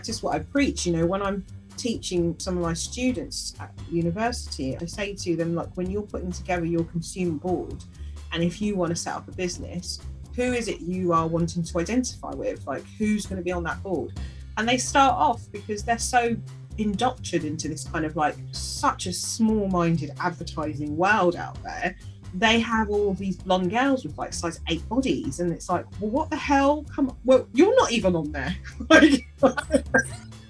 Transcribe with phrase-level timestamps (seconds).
[0.00, 0.86] practice what I preach.
[0.86, 1.44] You know, when I'm
[1.76, 6.32] teaching some of my students at university, I say to them, like, when you're putting
[6.32, 7.84] together your consumer board,
[8.32, 10.00] and if you want to set up a business,
[10.36, 12.66] who is it you are wanting to identify with?
[12.66, 14.18] Like, who's going to be on that board?
[14.56, 16.34] And they start off because they're so
[16.78, 21.94] indoctrinated into this kind of like such a small minded advertising world out there.
[22.34, 26.10] They have all these blonde girls with like size eight bodies, and it's like, well,
[26.10, 26.84] what the hell?
[26.94, 28.56] Come on, well, you're not even on there.
[28.90, 29.56] like, what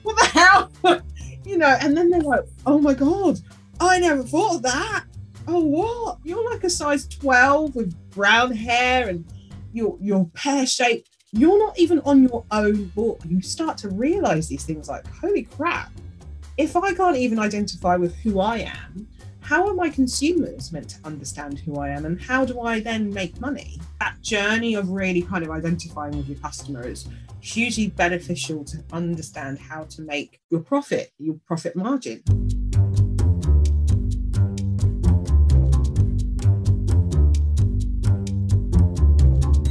[0.04, 0.70] the hell?
[1.44, 3.40] you know, and then they're like, oh my God,
[3.80, 5.04] I never thought of that.
[5.48, 6.18] Oh, what?
[6.22, 9.24] You're like a size 12 with brown hair and
[9.72, 11.06] your your pear shape.
[11.32, 13.20] You're not even on your own book.
[13.26, 15.92] You start to realize these things like, holy crap,
[16.56, 19.08] if I can't even identify with who I am,
[19.50, 23.12] how are my consumers meant to understand who I am and how do I then
[23.12, 23.80] make money?
[23.98, 27.08] That journey of really kind of identifying with your customers
[27.40, 32.22] hugely beneficial to understand how to make your profit, your profit margin.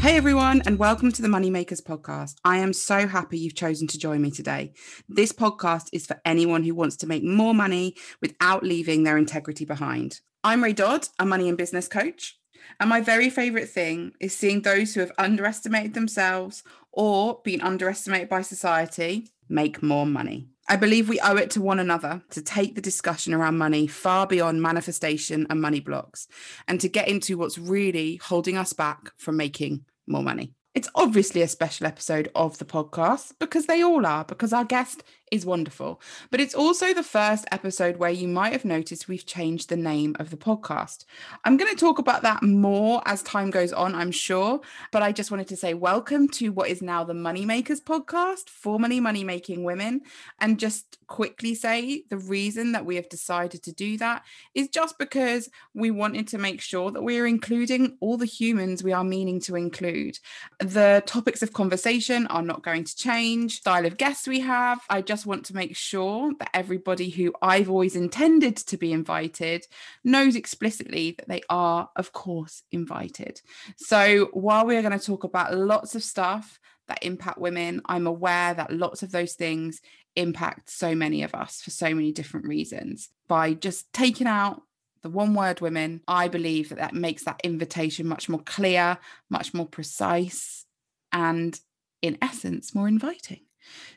[0.10, 2.38] Hey everyone, and welcome to the Moneymakers podcast.
[2.44, 4.74] I am so happy you've chosen to join me today.
[5.08, 9.66] This podcast is for anyone who wants to make more money without leaving their integrity
[9.66, 10.22] behind.
[10.44, 12.40] I'm Ray Dodd, a money and business coach.
[12.80, 18.30] And my very favorite thing is seeing those who have underestimated themselves or been underestimated
[18.30, 20.48] by society make more money.
[20.68, 24.28] I believe we owe it to one another to take the discussion around money far
[24.28, 26.28] beyond manifestation and money blocks
[26.68, 30.54] and to get into what's really holding us back from making more money.
[30.76, 35.04] It's obviously a special episode of the podcast because they all are, because our guest
[35.32, 36.02] is wonderful.
[36.32, 40.16] But it's also the first episode where you might have noticed we've changed the name
[40.20, 41.06] of the podcast.
[41.46, 44.62] I'm going to talk about that more as time goes on, I'm sure.
[44.92, 49.00] But I just wanted to say welcome to what is now the Moneymakers podcast, formerly
[49.00, 50.02] Money Making Women.
[50.40, 54.98] And just quickly say the reason that we have decided to do that is just
[54.98, 59.04] because we wanted to make sure that we are including all the humans we are
[59.04, 60.20] meaning to include.
[60.60, 64.80] The topics of conversation are not going to change, style of guests we have.
[64.90, 68.94] I just just want to make sure that everybody who I've always intended to be
[68.94, 69.68] invited
[70.02, 73.42] knows explicitly that they are, of course, invited.
[73.76, 76.58] So while we're going to talk about lots of stuff
[76.88, 79.82] that impact women, I'm aware that lots of those things
[80.16, 83.10] impact so many of us for so many different reasons.
[83.28, 84.62] By just taking out
[85.02, 89.00] the one word women, I believe that that makes that invitation much more clear,
[89.30, 90.66] much more precise,
[91.12, 91.60] and
[92.02, 93.42] in essence, more inviting.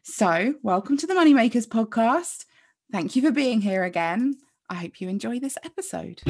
[0.02, 2.44] So, welcome to the Moneymakers podcast.
[2.90, 4.36] Thank you for being here again.
[4.68, 6.22] I hope you enjoy this episode.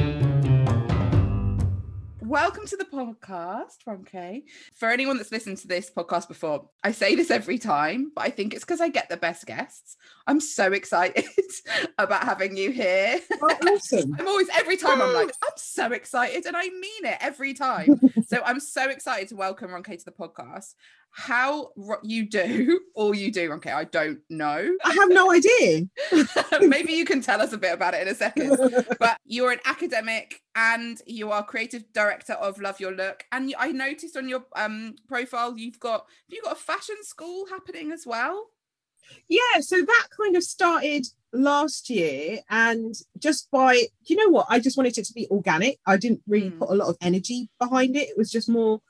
[2.33, 4.43] Welcome to the podcast, Ronke.
[4.73, 8.29] For anyone that's listened to this podcast before, I say this every time, but I
[8.29, 9.97] think it's because I get the best guests.
[10.25, 11.25] I'm so excited
[11.99, 13.19] about having you here.
[13.41, 14.15] Oh, awesome.
[14.19, 17.99] I'm always, every time I'm like, I'm so excited, and I mean it every time.
[18.27, 20.73] so I'm so excited to welcome Ronke to the podcast
[21.13, 21.69] how
[22.01, 23.51] you do all you do.
[23.53, 24.75] Okay i don't know.
[24.83, 25.83] I have no idea.
[26.67, 28.57] Maybe you can tell us a bit about it in a second.
[28.99, 33.25] But you're an academic and you are creative director of love your look.
[33.31, 37.91] And i noticed on your um profile you've got you got a fashion school happening
[37.91, 38.47] as well?
[39.29, 44.47] Yeah so that kind of started last year and just by you know what?
[44.49, 45.77] I just wanted it to be organic.
[45.85, 46.57] I didn't really mm.
[46.57, 48.09] put a lot of energy behind it.
[48.09, 48.81] It was just more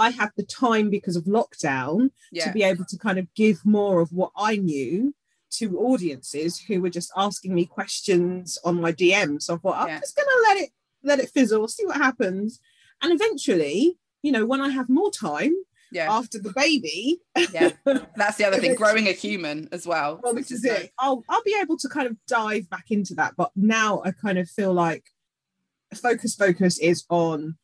[0.00, 2.46] I had the time because of lockdown yeah.
[2.46, 5.14] to be able to kind of give more of what I knew
[5.58, 9.42] to audiences who were just asking me questions on my DMs.
[9.42, 10.00] So I thought, I'm yeah.
[10.00, 10.70] just gonna let it
[11.02, 12.60] let it fizzle, see what happens.
[13.02, 15.52] And eventually, you know, when I have more time
[15.90, 16.10] yeah.
[16.10, 17.20] after the baby.
[17.52, 17.70] yeah,
[18.16, 20.20] that's the other thing, growing a human as well.
[20.22, 20.92] Well, this is it.
[20.98, 23.34] I'll I'll be able to kind of dive back into that.
[23.36, 25.04] But now I kind of feel like
[25.94, 27.56] focus focus is on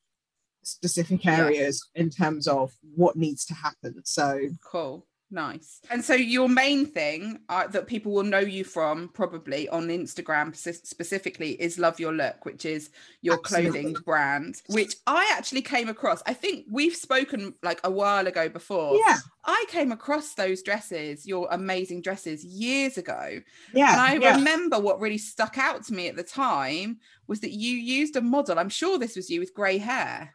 [0.67, 2.03] specific areas yeah.
[2.03, 4.03] in terms of what needs to happen.
[4.05, 4.41] So
[4.71, 5.07] cool.
[5.31, 5.81] Nice.
[5.91, 10.55] And so your main thing uh, that people will know you from probably on Instagram
[10.55, 12.91] specifically is Love Your Look, which is
[13.23, 13.71] your Absolutely.
[13.71, 16.23] clothing brand, which I actually came across.
[16.27, 18.97] I think we've spoken like a while ago before.
[18.97, 19.17] Yeah.
[19.45, 23.41] I came across those dresses, your amazing dresses years ago.
[23.75, 23.93] Yeah.
[23.93, 24.37] And I yeah.
[24.37, 28.21] remember what really stuck out to me at the time was that you used a
[28.21, 28.61] model.
[28.61, 30.35] I'm sure this was you with grey hair.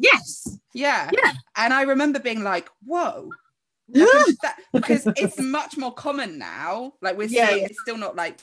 [0.00, 0.58] Yes.
[0.74, 1.10] Yeah.
[1.12, 1.32] Yeah.
[1.56, 3.30] And I remember being like, whoa.
[3.88, 6.94] that, because it's much more common now.
[7.02, 7.66] Like we're yeah, seeing, yeah.
[7.66, 8.38] it's still not like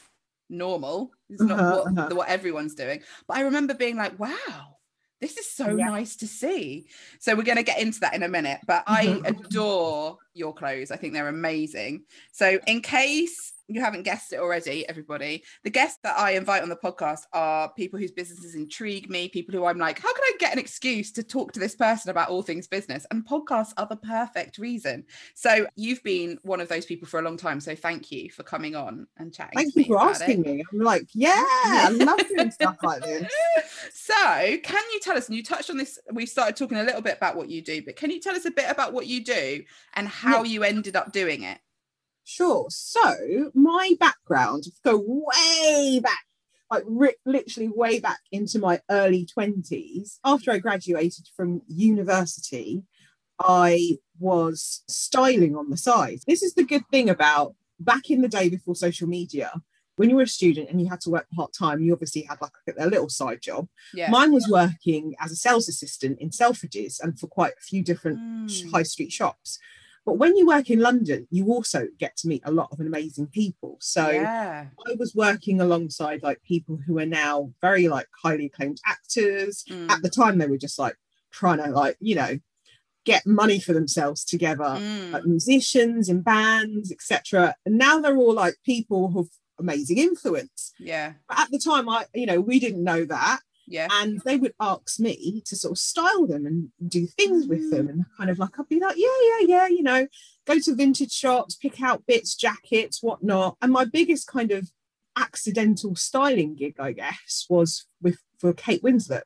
[0.50, 1.12] normal.
[1.30, 2.15] It's not uh-huh, what, uh-huh.
[2.15, 3.01] what everyone's doing.
[3.27, 4.77] But I remember being like, wow,
[5.19, 5.88] This is so Yeah.
[5.88, 6.86] nice to see.
[7.19, 9.27] So we're going to get into that in a minute, but I Mhm.
[9.27, 10.92] adore your clothes.
[10.92, 12.04] I think they're amazing.
[12.31, 16.69] So in case you haven't guessed it already, everybody, the guests that I invite on
[16.69, 20.31] the podcast are people whose businesses intrigue me, people who I'm like, how can I
[20.40, 23.06] get an excuse to talk to this person about all things business?
[23.12, 25.06] And podcasts are the perfect reason.
[25.36, 27.60] So you've been one of those people for a long time.
[27.60, 29.58] So thank you for coming on and chatting.
[29.58, 30.48] Thank you for asking it.
[30.48, 30.64] me.
[30.72, 33.31] I'm like, yeah, I love doing stuff like this.
[33.94, 35.28] So, can you tell us?
[35.28, 36.00] And you touched on this.
[36.12, 38.46] We started talking a little bit about what you do, but can you tell us
[38.46, 39.64] a bit about what you do
[39.96, 41.60] and how you ended up doing it?
[42.30, 42.66] Sure.
[42.70, 46.26] So my background go way back,
[46.70, 50.20] like ri- literally way back into my early twenties.
[50.26, 52.84] After I graduated from university,
[53.40, 56.20] I was styling on the side.
[56.28, 59.52] This is the good thing about back in the day before social media.
[59.96, 62.40] When you were a student and you had to work part time, you obviously had
[62.42, 63.68] like a, a little side job.
[63.94, 64.12] Yeah.
[64.12, 68.20] Mine was working as a sales assistant in Selfridges and for quite a few different
[68.20, 68.72] Mm.
[68.72, 69.58] high street shops.
[70.07, 73.27] But when you work in London, you also get to meet a lot of amazing
[73.27, 73.77] people.
[73.81, 74.68] So yeah.
[74.88, 79.65] I was working alongside like people who are now very like highly acclaimed actors.
[79.69, 79.92] Mm.
[79.92, 80.95] At the time, they were just like
[81.31, 82.39] trying to like you know
[83.04, 85.12] get money for themselves together, Mm.
[85.12, 87.56] like musicians in bands, etc.
[87.65, 90.71] And now they're all like people who've amazing influence.
[90.80, 91.13] Yeah.
[91.27, 93.39] But at the time, I you know we didn't know that
[93.69, 93.88] Yeah.
[93.92, 97.90] and they would ask me to sort of style them and do things with them
[97.90, 100.08] and kind of like i'd be like yeah yeah yeah you know
[100.46, 104.72] go to vintage shops pick out bits jackets whatnot and my biggest kind of
[105.18, 109.24] accidental styling gig i guess was with for kate winslet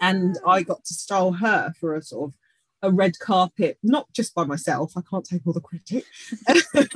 [0.00, 0.50] and Ah.
[0.52, 2.34] i got to style her for a sort of
[2.82, 6.04] a red carpet not just by myself i can't take all the credit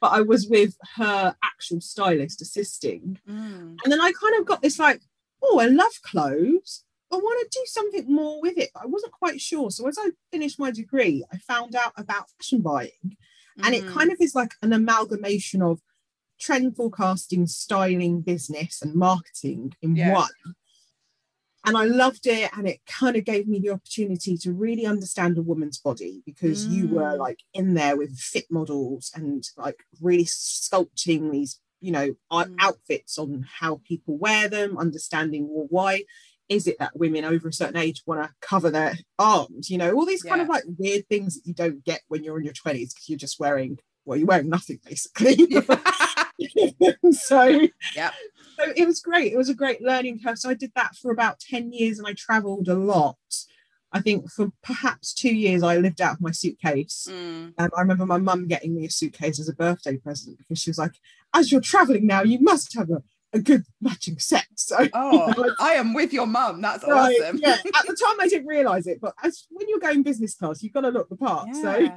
[0.00, 3.76] but i was with her actual stylist assisting Mm.
[3.82, 5.00] and then I kind of got this like,
[5.44, 6.84] oh, I love clothes.
[7.12, 8.70] I want to do something more with it.
[8.74, 9.70] But I wasn't quite sure.
[9.70, 13.16] So as I finished my degree, I found out about fashion buying.
[13.62, 13.94] And it Mm.
[13.94, 15.80] kind of is like an amalgamation of
[16.40, 20.12] trend forecasting, styling, business, and marketing in Yeah.
[20.12, 20.54] one.
[21.66, 22.50] And I loved it.
[22.56, 26.68] And it kind of gave me the opportunity to really understand a woman's body because
[26.68, 27.18] you were Mm.
[27.18, 32.56] like in there with fit models and like really sculpting these, you know, out- Mm.
[32.60, 36.04] outfits on how people wear them, understanding well, why
[36.48, 39.70] is it that women over a certain age want to cover their arms?
[39.70, 42.38] You know, all these kind of like weird things that you don't get when you're
[42.38, 45.36] in your 20s because you're just wearing, well, you're wearing nothing basically.
[47.12, 48.10] so, yeah
[48.58, 49.32] so it was great.
[49.32, 50.38] It was a great learning curve.
[50.38, 53.16] So I did that for about 10 years and I traveled a lot.
[53.94, 57.06] I think for perhaps two years, I lived out of my suitcase.
[57.10, 57.54] Mm.
[57.56, 60.68] And I remember my mum getting me a suitcase as a birthday present because she
[60.68, 60.92] was like,
[61.32, 63.02] as you're traveling now, you must have a,
[63.32, 64.46] a good matching set.
[64.56, 66.60] So Oh, I am with your mum.
[66.60, 67.38] That's Right, awesome.
[67.42, 67.54] yeah.
[67.54, 70.72] At the time, I didn't realise it, but as when you're going business class, you've
[70.72, 71.54] got to look the part.
[71.54, 71.88] So,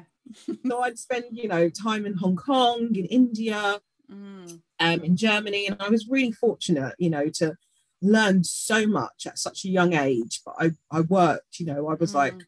[0.68, 3.80] so I'd spend, you know, time in Hong Kong, in India,
[4.10, 4.62] Mm.
[4.80, 7.58] um, in Germany, and I was really fortunate, you know, to
[8.02, 10.42] learn so much at such a young age.
[10.46, 12.46] But I, I worked, you know, I was like Mm.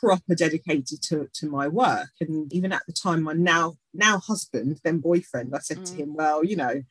[0.00, 4.80] proper dedicated to to my work, and even at the time, my now now husband,
[4.84, 5.98] then boyfriend, I said to Mm.
[6.00, 6.82] him, well, you know,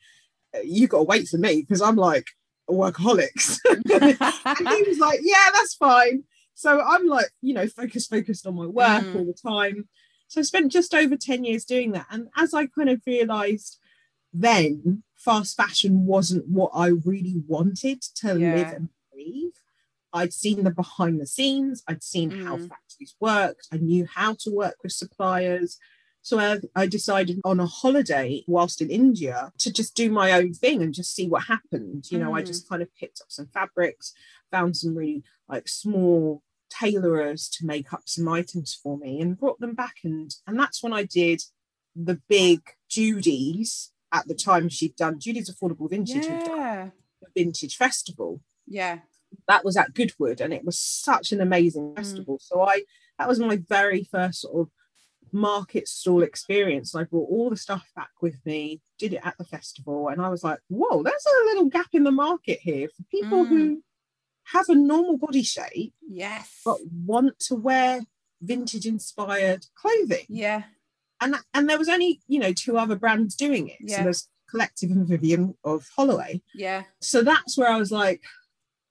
[0.64, 2.26] you got to wait for me because I'm like
[2.68, 3.58] a workaholic.
[3.68, 6.24] and he was like, yeah, that's fine.
[6.54, 9.14] So I'm like, you know, focused, focused on my work Mm.
[9.14, 9.88] all the time.
[10.28, 12.06] So I spent just over 10 years doing that.
[12.10, 13.78] And as I kind of realized
[14.34, 19.54] then, fast fashion wasn't what I really wanted to live and breathe.
[20.12, 22.68] I'd seen the behind the scenes, I'd seen how Mm.
[22.68, 25.78] factories worked, I knew how to work with suppliers.
[26.22, 30.54] So I, I decided on a holiday whilst in India to just do my own
[30.54, 32.10] thing and just see what happened.
[32.10, 32.46] You know, I Mm.
[32.46, 34.12] just kind of picked up some fabrics,
[34.50, 39.60] found some really like small tailorers to make up some items for me and brought
[39.60, 41.40] them back and and that's when I did
[41.94, 46.90] the big Judy's at the time she'd done Judy's Affordable Vintage yeah.
[47.36, 49.00] vintage festival Yeah.
[49.48, 51.96] that was at Goodwood and it was such an amazing Mm.
[51.96, 52.38] festival.
[52.40, 52.84] So I
[53.18, 54.70] that was my very first sort of
[55.32, 56.94] market stall experience.
[56.94, 60.20] And I brought all the stuff back with me, did it at the festival, and
[60.22, 63.48] I was like, whoa, there's a little gap in the market here for people Mm.
[63.48, 63.82] who
[64.54, 66.60] have a normal body shape Yes.
[66.64, 68.02] but want to wear
[68.40, 70.26] vintage inspired clothing.
[70.28, 70.64] yeah.
[71.20, 73.78] And and there was only, you know, two other brands doing it.
[73.80, 73.98] Yeah.
[73.98, 76.84] So there's Collectif and Vivien of Holloway Yeah.
[77.00, 78.22] so that's where I was like,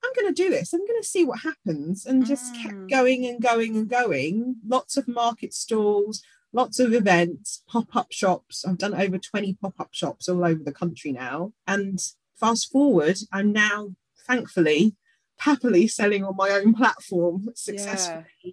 [0.03, 0.73] I'm going to do this.
[0.73, 2.61] I'm going to see what happens, and just Mm.
[2.63, 4.55] kept going and going and going.
[4.67, 8.65] Lots of market stalls, lots of events, pop up shops.
[8.65, 11.53] I've done over 20 pop up shops all over the country now.
[11.65, 11.99] And
[12.37, 13.95] fast forward, I'm now
[14.27, 14.95] thankfully
[15.39, 18.51] happily selling on my own platform successfully, yeah.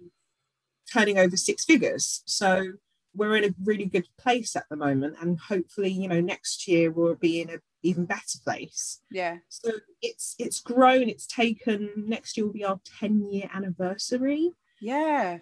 [0.91, 2.21] turning over six figures.
[2.25, 2.73] So
[3.15, 6.91] we're in a really good place at the moment, and hopefully, you know, next year
[6.91, 9.01] we'll be in a even better place.
[9.09, 9.37] Yeah.
[9.49, 11.09] So it's it's grown.
[11.09, 11.89] It's taken.
[11.95, 14.51] Next year will be our ten year anniversary.
[14.79, 15.39] Yeah.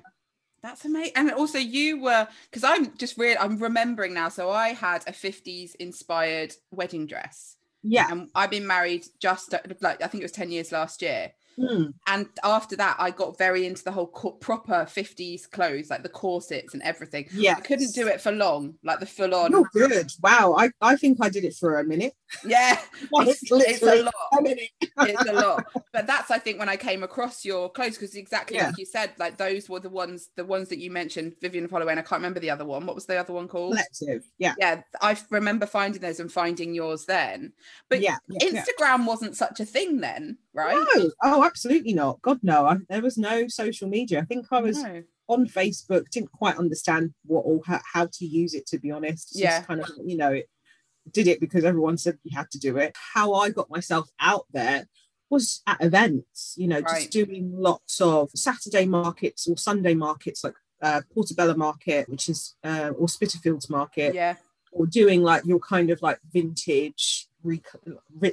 [0.61, 1.13] That's amazing.
[1.15, 4.29] And also you were because I'm just real I'm remembering now.
[4.29, 7.55] So I had a 50s inspired wedding dress.
[7.81, 8.07] Yeah.
[8.11, 11.31] And I've been married just like I think it was 10 years last year.
[11.59, 11.93] Mm.
[12.07, 16.09] And after that, I got very into the whole co- proper 50s clothes, like the
[16.09, 17.27] corsets and everything.
[17.33, 17.55] Yeah.
[17.57, 19.53] I couldn't do it for long, like the full on.
[19.53, 20.11] Oh, good.
[20.21, 20.55] Wow.
[20.57, 22.13] I, I think I did it for a minute.
[22.45, 22.79] Yeah.
[23.13, 24.13] it's, it's a lot.
[25.01, 25.65] It's a lot.
[25.93, 28.67] But that's, I think, when I came across your clothes, because exactly Yeah.
[28.67, 31.93] like you said, like those were the ones, the ones that you mentioned, Vivien Holloway,
[31.93, 32.85] and I can't remember the other one.
[32.85, 33.75] What was the other one called?
[33.77, 34.23] Collectif.
[34.37, 34.53] Yeah.
[34.59, 37.53] yeah, I remember finding those and finding yours then.
[37.89, 38.17] But yeah.
[38.27, 38.63] yeah, yeah.
[38.63, 40.75] Instagram wasn't such a thing then, right?
[40.95, 41.11] No.
[41.23, 42.21] Oh, absolutely not.
[42.21, 42.65] God, no.
[42.65, 44.19] I, there was no social media.
[44.19, 45.03] I think I was No.
[45.27, 49.29] on Facebook, didn't quite understand what or how, how to use it, to be honest.
[49.29, 49.61] Just Yeah.
[49.61, 50.49] kind of, you know, it,
[51.11, 52.95] did it because everyone said you had to do it.
[53.13, 54.87] How I got myself out there
[55.29, 56.87] was at events, you know, Right.
[57.01, 62.55] just doing lots of Saturday markets or Sunday markets like uh, Portobello Market, which is,
[62.63, 64.35] uh, or Spitalfields Market, Yeah,
[64.71, 67.27] or doing like your kind of like vintage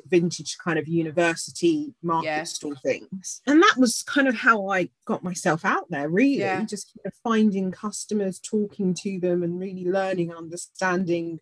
[0.07, 2.43] vintage kind of university market Yeah.
[2.45, 6.65] store things and that was kind of how i got myself out there really Yeah.
[6.65, 11.39] just kind of finding customers talking to them and really learning understanding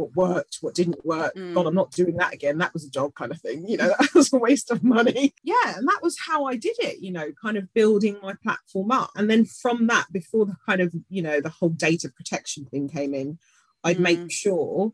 [0.00, 1.54] what worked what didn't work Mm.
[1.54, 3.88] god i'm not doing that again that was a job kind of thing you know
[3.98, 7.12] that was a waste of money yeah and that was how i did it you
[7.12, 10.94] know kind of building my platform up and then from that before the kind of
[11.08, 13.38] you know the whole data protection thing came in
[13.84, 14.00] i'd Mm.
[14.10, 14.92] make sure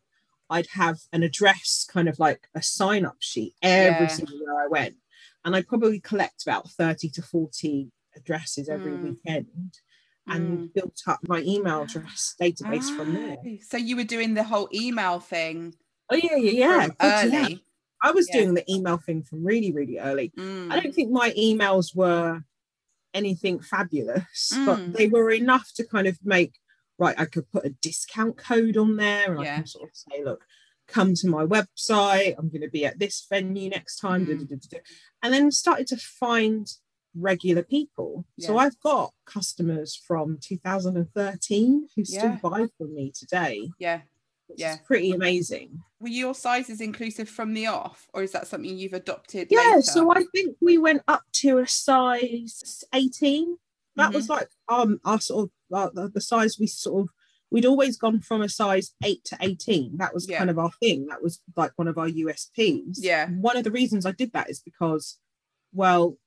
[0.48, 4.12] I'd have an address, kind of like a sign up sheet every Yeah.
[4.16, 4.94] single where I went.
[5.44, 9.02] And I'd probably collect about 30 to 40 addresses every Mm.
[9.02, 9.72] weekend
[10.28, 13.36] and built up my email address database from there.
[13.44, 15.74] Ah, So you were doing the whole email thing
[16.10, 16.88] Oh, yeah, yeah, yeah.
[17.00, 17.22] yeah.
[17.24, 17.64] early.
[18.02, 18.40] I was Yeah.
[18.40, 20.32] doing the email thing from really, really early.
[20.38, 20.70] Mm.
[20.72, 22.42] I don't think my emails were
[23.14, 24.66] anything fabulous, Mm.
[24.66, 26.54] but they were enough to kind of make
[26.98, 27.18] right.
[27.18, 30.44] I could put a discount code on there, and I can sort of say, look,
[30.86, 32.34] come to my website.
[32.38, 34.80] I'm going to be at this venue next time, Mm.
[35.22, 36.66] and then started to find
[37.18, 38.24] regular people.
[38.38, 42.38] So I've got customers from 2013 who still Yeah.
[42.42, 44.02] buy from me today, Yeah.
[44.56, 44.76] Yeah.
[44.86, 45.82] pretty amazing.
[46.00, 49.48] Were your sizes inclusive from the off, or is that something you've adopted?
[49.50, 49.82] Yeah, later?
[49.82, 53.58] so I think we went up to a size 18.
[53.96, 57.08] That was like um our sort of uh, the, the size we sort of
[57.50, 59.96] we'd always gone from a size 8 to 18.
[59.96, 60.38] That was Yeah.
[60.38, 61.06] kind of our thing.
[61.06, 62.98] That was like one of our USPs.
[63.00, 63.28] Yeah.
[63.30, 65.18] One of the reasons I did that is because
[65.72, 66.18] well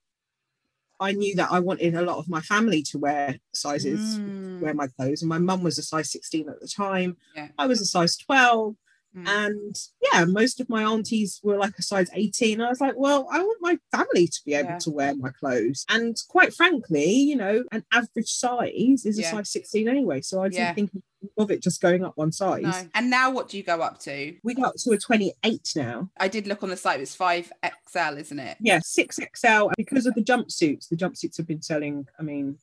[0.99, 4.59] I knew that I wanted a lot of my family to wear sizes Mm.
[4.61, 7.17] wear my clothes and my mum was a size 16 at the time.
[7.35, 7.49] Yeah.
[7.57, 8.75] I was a size 12
[9.17, 9.27] Mm.
[9.27, 12.61] and yeah, most of my aunties were like a size 18.
[12.61, 14.77] I was like, well, I want my family to be able Yeah.
[14.79, 15.83] to wear my clothes.
[15.89, 19.31] And quite frankly, you know, an average size is a Yeah.
[19.31, 20.21] size 16 anyway.
[20.21, 20.91] So I didn't think
[21.37, 22.63] of it just going up one size.
[22.63, 22.89] No.
[22.93, 24.35] And now what do you go up to?
[24.43, 26.09] We got up to a 28 now.
[26.17, 28.57] I did look on the site, it's 5XL, isn't it?
[28.59, 30.87] Yeah, 6XL because of the jumpsuits.
[30.89, 32.57] The jumpsuits have been selling, I mean,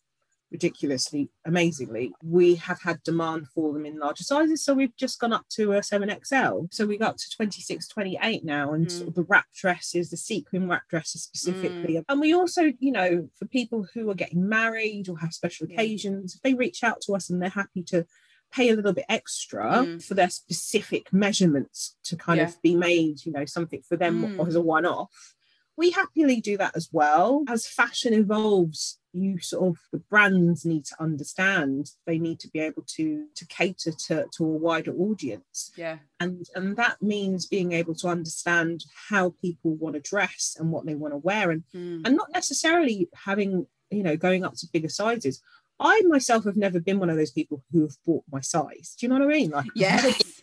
[0.53, 2.13] ridiculously, amazingly.
[2.23, 5.73] We have had demand for them in larger sizes, so we've just gone up to
[5.73, 6.69] a 7XL.
[6.73, 8.91] So we got to 26, 28 now, and Mm.
[8.93, 12.01] sort of the wrap dresses, the sequin wrap dresses specifically.
[12.09, 15.75] And we also, you know, for people who are getting married or have special Yeah.
[15.75, 18.07] occasions, if they reach out to us and they're happy to
[18.53, 20.03] pay a little bit extra Mm.
[20.05, 22.49] for their specific measurements to kind Yeah.
[22.49, 24.47] of be made, you know, something for them Mm.
[24.49, 25.35] as a one-off
[25.79, 27.45] we happily do that as well.
[27.49, 32.61] As fashion evolves, you sort of the brands need to understand they need to be
[32.61, 35.73] able to to cater to, to a wider audience.
[35.77, 35.99] Yeah.
[36.19, 40.87] And and that means being able to understand how people want to dress and what
[40.87, 42.07] they want to wear and Mm.
[42.07, 45.43] and not necessarily having, you know, going up to bigger sizes.
[45.79, 48.95] I myself have never been one of those people who have bought my size.
[48.99, 49.51] Do you know what I mean?
[49.51, 50.43] Like Yes.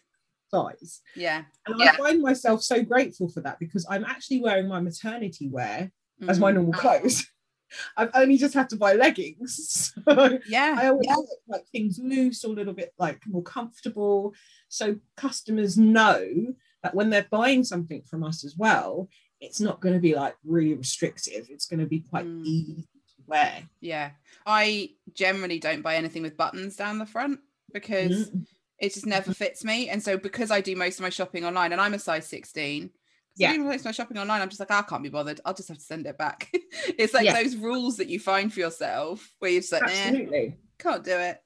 [0.52, 1.02] size.
[1.16, 1.44] Yeah.
[1.66, 1.92] And Yeah.
[1.94, 5.92] I find myself so grateful for that because I'm actually wearing my maternity wear
[6.28, 6.56] as my Mm.
[6.56, 7.26] normal clothes.
[7.98, 9.94] I've only just had to buy leggings.
[10.06, 10.76] So Yeah.
[10.78, 14.36] I always like, like things loose or a little bit like more comfortable.
[14.70, 19.10] So customers know that when they're buying something from us as well,
[19.42, 21.48] it's not going to be like really restrictive.
[21.50, 22.46] It's going to be quite Mm.
[22.46, 22.88] easy
[23.34, 23.64] wear.
[23.82, 24.12] Yeah.
[24.46, 27.40] I generally don't buy anything with buttons down the front
[27.74, 28.46] because Mm.
[28.80, 29.90] it just never fits me.
[29.90, 32.92] And so because I do most of my shopping online and I'm a size 16,
[33.36, 33.48] Yeah.
[33.48, 33.54] Yeah.
[33.56, 35.42] Even when I place my shopping online, I'm just like, "Oh, I can't be bothered.
[35.44, 36.52] I'll just have to send it back.
[37.00, 37.42] it's like Yeah.
[37.42, 40.58] those rules that you find for yourself where you're just like, eh, Absolutely.
[40.78, 41.42] can't do it.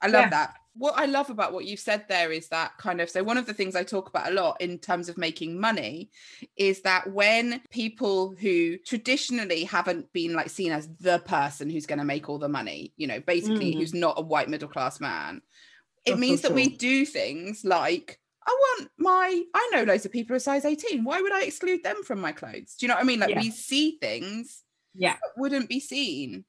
[0.00, 0.30] I love Yeah.
[0.30, 0.54] that.
[0.76, 3.46] What I love about what you've said there is that kind of so one of
[3.46, 6.10] the things I talk about a lot in terms of making money
[6.56, 12.00] is that when people who traditionally haven't been like seen as the person who's going
[12.00, 13.78] to make all the money, you know, basically Mm.
[13.78, 15.42] who's not a white middle class man,
[16.04, 20.12] it for means that we do things like I want my I know loads of
[20.12, 21.04] people are size 18.
[21.04, 22.74] Why would I exclude them from my clothes?
[22.74, 23.20] Do you know what I mean?
[23.20, 23.38] Like Yeah.
[23.40, 24.62] we see things
[24.92, 25.14] Yeah.
[25.14, 26.44] that wouldn't be seen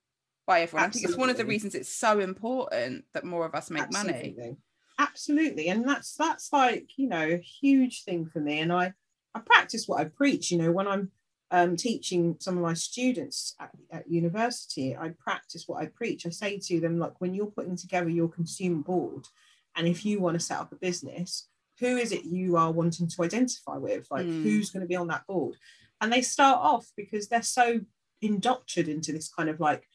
[0.46, 0.88] by everyone.
[0.88, 3.92] I think it's one of the reasons it's so important that more of us make
[3.92, 4.14] money.
[4.14, 4.58] Absolutely.
[4.98, 5.68] Absolutely.
[5.70, 8.60] And that's that's like, you know, a huge thing for me.
[8.60, 8.94] And I
[9.34, 11.12] I practice what I preach, you know, when I'm
[11.52, 16.26] um, teaching some of my students at, at university, I practice what I preach.
[16.26, 19.28] I say to them, like, when you're putting together your consumer board,
[19.76, 21.50] and if you want to set up a business,
[21.80, 24.08] who is it you are wanting to identify with?
[24.10, 24.44] Like, Mm.
[24.44, 25.56] who's going to be on that board?
[26.02, 27.82] And they start off because they're so
[28.22, 29.88] indoctrinated into this kind of like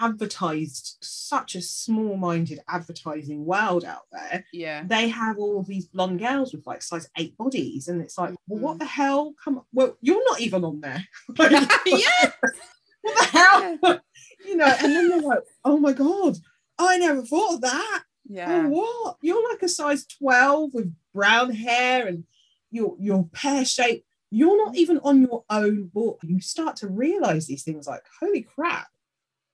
[0.00, 4.84] advertised, such a small minded advertising world out there Yeah.
[4.86, 8.58] they have all these blonde girls with like size eight bodies, and it's like, well,
[8.60, 8.62] Mhm.
[8.62, 9.34] what the hell?
[9.42, 11.04] Come on, well, you're not even on there.
[11.86, 12.32] Yeah.
[13.02, 14.00] what the hell?
[14.46, 16.36] you know, and then they're like, oh my god,
[16.78, 18.02] I never thought of that.
[18.28, 18.64] Yeah.
[18.66, 19.16] Oh, what?
[19.22, 22.24] You're like a size 12 with brown hair and
[22.70, 24.04] your your pear shape.
[24.30, 26.18] You're not even on your own board.
[26.24, 28.88] You start to realize these things like, holy crap,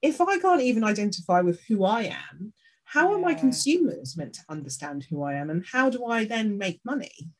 [0.03, 2.53] if I can't even identify with who I am,
[2.85, 5.49] how are my consumers meant to understand who I am?
[5.49, 7.31] And how do I then make money?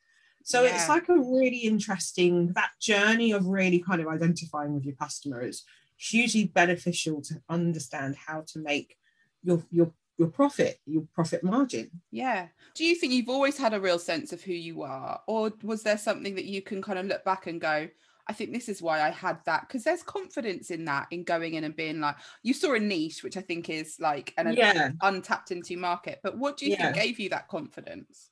[0.43, 4.95] So it's like a really interesting that journey of really kind of identifying with your
[4.95, 5.63] customer is
[5.95, 8.97] hugely beneficial to understand how to make
[9.43, 11.89] your your your profit, your profit margin.
[12.11, 12.47] Yeah.
[12.75, 15.21] Do you think you've always had a real sense of who you are?
[15.27, 17.87] Or was there something that you can kind of look back and go,
[18.27, 19.67] I think this is why I had that?
[19.67, 23.23] Because there's confidence in that, in going in and being like, you saw a niche,
[23.23, 24.91] which I think is like an yeah.
[25.01, 26.19] untapped into market.
[26.23, 28.29] But what do you think gave you that confidence?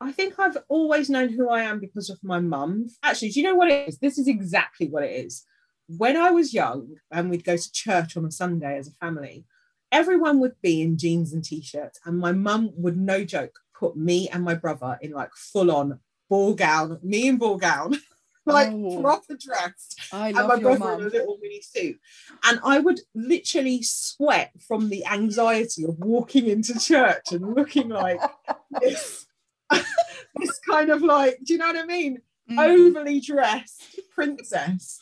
[0.00, 2.88] I think I've always known who I am because of my mum.
[3.02, 3.98] Actually, do you know what it is?
[3.98, 5.44] This is exactly what it is.
[5.86, 9.44] When I was young and we'd go to church on a Sunday as a family,
[9.90, 14.28] everyone would be in jeans and t-shirts, and my mum would, no joke, put me
[14.28, 17.96] and my brother in like full on ball gown, me in ball gown,
[18.52, 19.00] like Oh.
[19.00, 21.98] proper dressed, I and my your brother in a little mini suit.
[22.44, 28.20] And I would literally sweat from the anxiety of walking into church and looking like
[28.82, 29.26] this,
[29.70, 32.18] this kind of like, do you know what I mean?
[32.50, 32.58] Mm.
[32.58, 34.98] Overly dressed princess.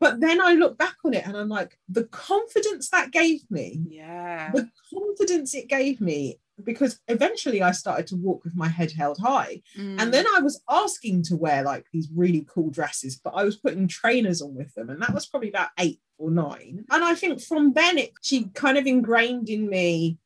[0.00, 3.80] But then I look back on it and I'm like, the confidence that gave me,
[3.88, 4.50] Yeah.
[4.52, 9.18] the confidence it gave me, because eventually I started to walk with my head held
[9.18, 9.62] high.
[9.76, 10.00] Mm.
[10.00, 13.56] And then I was asking to wear like these really cool dresses, but I was
[13.56, 14.90] putting trainers on with them.
[14.90, 16.84] And that was probably about eight or nine.
[16.90, 20.18] And I think from then it she kind of ingrained in me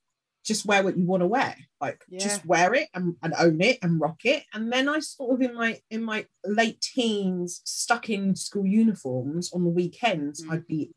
[0.44, 1.54] just wear what you want to wear.
[1.80, 2.18] Like Yeah.
[2.18, 4.42] just wear it and, and own it and rock it.
[4.52, 9.52] And then I sort of in my in my late teens, stuck in school uniforms
[9.52, 10.52] on the weekends, Mm.
[10.52, 10.90] I'd be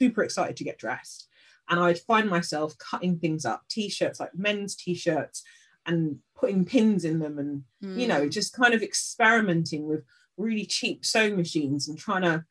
[0.00, 1.28] super excited to get dressed.
[1.68, 5.42] And I'd find myself cutting things up, t-shirts, like men's t-shirts,
[5.86, 8.30] and putting pins in them and you know, Mm.
[8.32, 10.04] just kind of experimenting with
[10.36, 12.44] really cheap sewing machines and trying to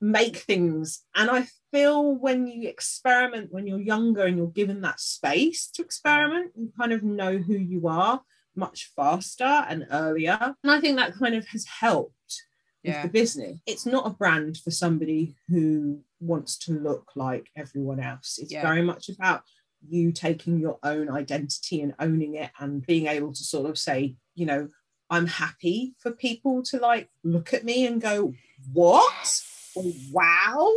[0.00, 1.04] make things.
[1.14, 5.82] And I feel when you experiment when you're younger and you're given that space to
[5.82, 8.22] experiment, you kind of know who you are
[8.54, 10.54] much faster and earlier.
[10.62, 12.42] And I think that kind of has helped
[12.84, 13.60] with the business.
[13.64, 18.38] It's not a brand for somebody who wants to look like everyone else.
[18.40, 18.62] It's Yeah.
[18.62, 19.42] very much about
[19.88, 24.16] you taking your own identity and owning it and being able to sort of say,
[24.34, 24.68] you know,
[25.10, 28.32] I'm happy for people to like look at me and go,
[28.72, 29.42] what?
[29.74, 30.72] Or, oh, wow.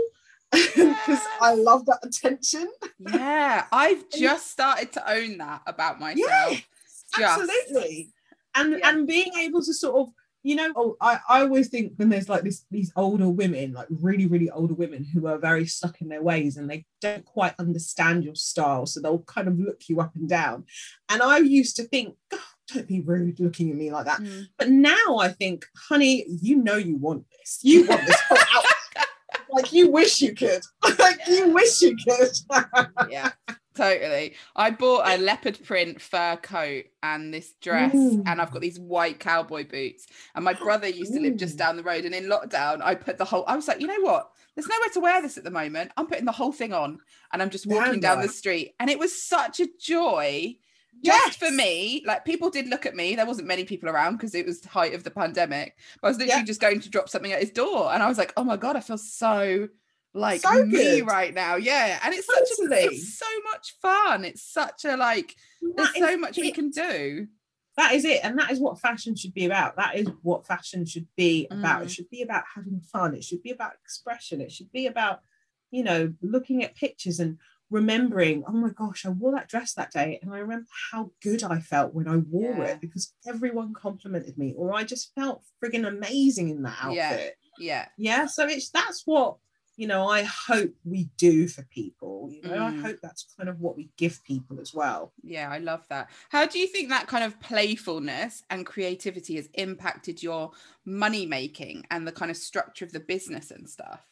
[0.51, 2.67] Because I love that attention.
[2.99, 3.65] yeah.
[3.71, 6.17] I've just started to own that about myself.
[6.27, 6.63] Yes,
[7.17, 7.41] Just.
[7.41, 8.13] absolutely.
[8.55, 8.89] And Yeah.
[8.89, 10.13] and being able to sort of,
[10.45, 13.87] you know, oh, I, I always think when there's like this these older women, like
[13.89, 17.55] really, really older women who are very stuck in their ways and they don't quite
[17.57, 18.85] understand your style.
[18.85, 20.65] So they'll kind of look you up and down.
[21.09, 24.19] And I used to think, God, don't be rude looking at me like that.
[24.19, 24.45] Mm.
[24.59, 27.59] But now I think, honey, you know you want this.
[27.63, 28.71] You want this whole outfit.
[29.51, 30.61] Like you wish you could.
[30.99, 32.31] like you wish you could.
[33.09, 33.31] yeah,
[33.75, 34.33] totally.
[34.55, 38.23] I bought a leopard print fur coat and this dress, Ooh.
[38.25, 40.07] and I've got these white cowboy boots.
[40.33, 42.05] And my brother used to live just down the road.
[42.05, 43.43] And in lockdown, I put the whole.
[43.47, 44.31] I was like, you know what?
[44.55, 45.91] There's nowhere to wear this at the moment.
[45.97, 46.99] I'm putting the whole thing on,
[47.33, 48.73] and I'm just walking down the street.
[48.79, 50.55] And it was such a joy
[51.03, 51.35] just Yes.
[51.35, 53.15] for me, like people did look at me.
[53.15, 55.75] There wasn't many people around because it was the height of the pandemic.
[56.01, 56.45] But I was literally Yeah.
[56.45, 58.77] just going to drop something at his door, and I was like, "Oh my god,
[58.77, 59.67] I feel so
[60.15, 61.07] like So me good.
[61.07, 64.25] right now." Yeah, and it's such a, it's so much fun.
[64.25, 65.35] It's such a like.
[65.75, 67.27] There's so much we can do.
[67.77, 70.85] that is it and that is what fashion should be about that is what fashion
[70.85, 71.85] should be about Mm.
[71.85, 75.19] it should be about having fun it should be about expression it should be about
[75.71, 77.37] you know looking at pictures and
[77.69, 81.43] remembering oh my gosh i wore that dress that day and i remember how good
[81.43, 82.63] i felt when i wore Yeah.
[82.73, 87.35] it because everyone complimented me or i just felt friggin' amazing in that outfit.
[87.57, 87.65] Yeah.
[87.67, 89.35] Yeah, yeah so it's that's what
[89.77, 92.81] you know i hope we do for people you know i Mm.
[92.81, 96.09] hope that's kind of what we give people as well yeah, I love that.
[96.29, 100.51] How do you think that kind of playfulness and creativity has impacted your
[100.85, 104.05] money making and the kind of structure of the business and stuff?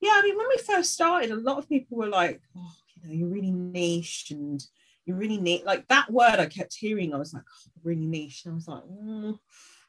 [0.00, 3.02] Yeah, I mean, when we first started, a lot of people were like, "Oh, you
[3.08, 4.64] know, you're really niche and
[5.04, 7.14] you're really neat." Like that word, I kept hearing.
[7.14, 9.38] I was like, oh, "Really niche," and I was like, mm,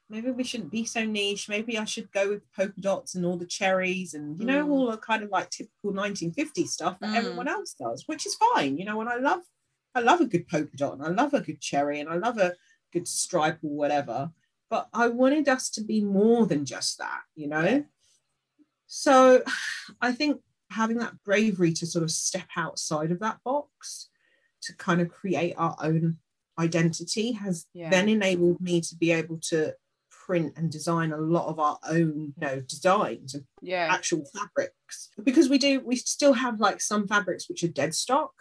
[0.10, 1.48] "Maybe we shouldn't be so niche.
[1.48, 4.72] Maybe I should go with polka dots and all the cherries and you know Mm.
[4.72, 7.16] all the kind of like typical 1950 stuff that Mm.
[7.16, 8.78] everyone else does, which is fine.
[8.78, 9.44] You know, and I love,
[9.96, 12.38] I love a good polka dot and I love a good cherry and I love
[12.40, 12.56] a
[12.92, 14.32] good stripe or whatever.
[14.70, 17.22] But I wanted us to be more than just that.
[17.36, 17.86] You know.
[18.88, 19.44] So
[20.02, 20.42] I think
[20.72, 24.10] having that bravery to sort of step outside of that box
[24.62, 26.18] to kind of create our own
[26.58, 27.90] identity has Yeah.
[27.90, 29.76] then enabled me to be able to
[30.30, 34.96] print and design a lot of our own you know designs and Yeah, actual fabrics.
[35.24, 38.32] Because we do we still have like some fabrics which are dead stock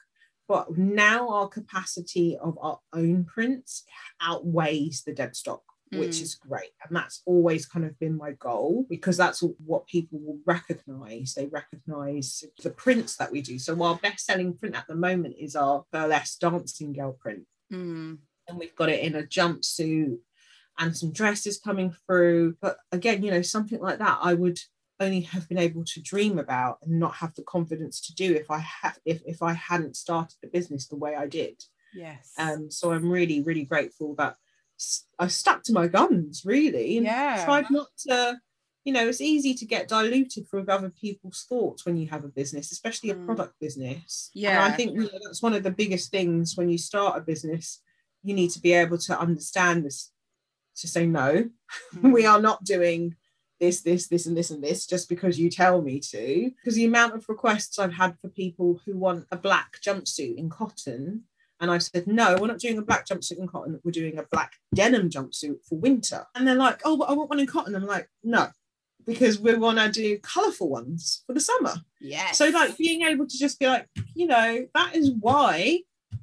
[0.53, 3.85] but now our capacity of our own prints
[4.21, 6.23] outweighs the dead stock which Mm.
[6.27, 6.73] is great.
[6.85, 11.33] And that's always kind of been my goal because that's what people will recognize.
[11.33, 13.59] They recognize the prints that we do.
[13.59, 17.45] So our best-selling print at the moment is our burlesque dancing girl print.
[17.73, 18.19] Mm.
[18.49, 20.19] and we've got it in a jumpsuit
[20.79, 22.57] and some dresses coming through.
[22.61, 24.59] But again, you know, something like that, I would
[25.01, 28.51] only have been able to dream about and not have the confidence to do if
[28.51, 31.63] I had if, if I hadn't started the business the way I did.
[31.95, 32.33] yes.
[32.39, 34.37] Um, so I'm really, really grateful that
[35.19, 37.45] I stuck to my guns really and Yeah.
[37.45, 38.41] tried not to.
[38.85, 42.29] You know, it's easy to get diluted with other people's thoughts when you have a
[42.29, 43.27] business, especially a Mm.
[43.27, 44.31] product business.
[44.35, 44.65] And Yeah.
[44.65, 47.83] I think you know, that's one of the biggest things when you start a business.
[48.23, 50.11] You need to be able to understand this,
[50.81, 51.51] to say no.
[51.95, 52.15] Mm.
[52.15, 53.15] we are not doing
[53.61, 56.51] this, this, this, and this, and this just because you tell me to.
[56.57, 60.49] Because the amount of requests I've had for people who want a black jumpsuit in
[60.49, 61.25] cotton,
[61.61, 63.81] and I've said, no, we're not doing a black jumpsuit in cotton.
[63.85, 66.25] We're doing a black denim jumpsuit for winter.
[66.35, 67.75] And they're like, oh, but I want one in cotton.
[67.75, 68.49] I'm like, no,
[69.05, 71.75] because we want to do colourful ones for the summer.
[72.01, 72.31] Yeah.
[72.31, 75.81] So, like, being able to just be like, you know, that is why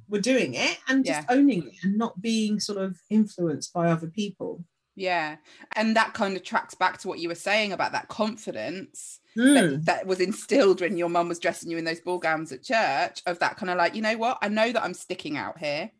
[0.08, 4.08] we're doing it and just owning it and not being sort of influenced by other
[4.08, 4.64] people.
[4.94, 5.36] Yeah.
[5.74, 9.54] And that kind of tracks back to what you were saying about that confidence Mm.
[9.54, 12.62] that, that was instilled when your mum was dressing you in those ball gowns at
[12.62, 14.38] church of that kind of like, you know what?
[14.40, 15.90] I know that I'm sticking out here.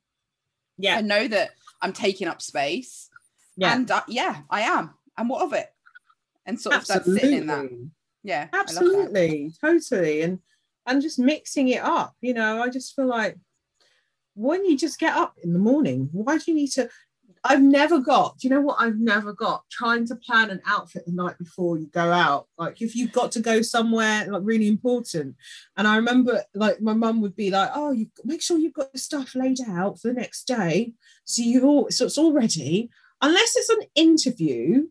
[0.79, 0.97] Yeah.
[0.97, 1.51] I know that
[1.83, 3.11] I'm taking up space.
[3.57, 3.75] Yeah.
[3.75, 4.95] And uh, yeah, I am.
[5.19, 5.71] And what of it?
[6.47, 7.69] And sort of that sitting in that.
[8.23, 8.49] Yeah.
[8.53, 9.53] Absolutely.
[9.61, 10.23] Totally.
[10.23, 10.39] And
[10.87, 12.15] and just mixing it up.
[12.23, 13.37] You know, I just feel like
[14.37, 16.89] when you just get up in the morning, why do you need to?
[17.43, 19.63] I've never got, do you know what I've never got?
[19.71, 22.49] Trying to plan an outfit the night before you go out.
[22.59, 25.37] Like if you've got to go somewhere like really important.
[25.77, 28.91] And I remember like my mum would be like, oh, you make sure you've got
[28.93, 30.95] your stuff laid out for the next day.
[31.25, 32.91] So you've all so it's all ready.
[33.23, 34.89] Unless it's an interview.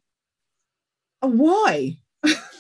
[1.21, 1.97] uh, Why?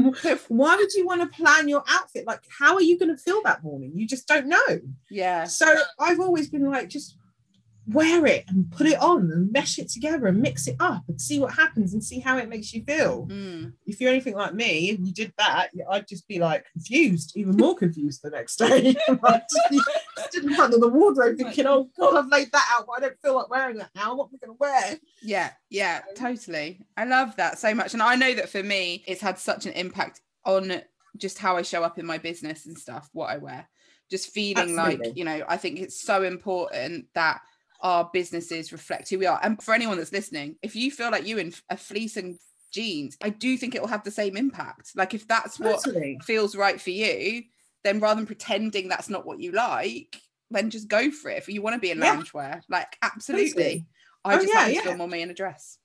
[0.48, 2.26] why would you want to plan your outfit?
[2.26, 3.92] Like, how are you going to feel that morning?
[3.94, 4.80] You just don't know.
[5.10, 5.44] Yeah.
[5.44, 7.16] So I've always been like, just
[7.86, 11.20] wear it and put it on and mesh it together and mix it up and
[11.20, 13.26] see what happens and see how it makes you feel.
[13.26, 13.72] Mm.
[13.86, 17.56] If you're anything like me and you did that, I'd just be like confused, even
[17.56, 18.94] more confused the next day.
[20.28, 23.00] Stood in front of the wardrobe thinking, oh God, I've laid that out, but I
[23.00, 24.14] don't feel like wearing that now.
[24.14, 24.98] What am I going to wear?
[25.22, 26.80] Yeah, yeah, totally.
[26.96, 27.94] I love that so much.
[27.94, 30.82] And I know that for me, it's had such an impact on
[31.16, 33.68] just how I show up in my business and stuff, what I wear.
[34.10, 37.40] Just feeling like, you know, I think it's so important that
[37.80, 39.40] our businesses reflect who we are.
[39.42, 42.38] And for anyone that's listening, if you feel like you in a fleece and
[42.72, 44.92] jeans, I do think it will have the same impact.
[44.96, 46.18] Like if that's what Totally.
[46.24, 47.44] feels right for you,
[47.84, 50.16] then rather than pretending that's not what you like,
[50.50, 51.38] then just go for it.
[51.38, 52.16] If you want to be in Yeah.
[52.16, 53.50] loungewear, like absolutely.
[53.52, 53.86] Totally.
[54.24, 54.82] I Oh, just yeah, happen to yeah.
[54.82, 55.78] feel more me in a dress.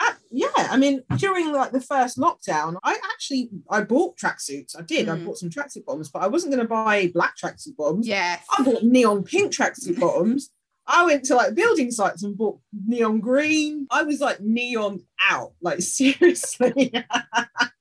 [0.00, 4.78] Uh, yeah, I mean, during like the first lockdown, I actually I bought tracksuits.
[4.78, 5.08] I did.
[5.08, 5.24] I Mm.
[5.24, 8.06] bought some tracksuit bottoms, but I wasn't going to buy black tracksuit bottoms.
[8.06, 8.44] Yes.
[8.56, 10.50] I bought neon pink tracksuit bottoms.
[10.86, 13.86] I went to like building sites and bought neon green.
[13.90, 16.92] I was like neon out, like seriously.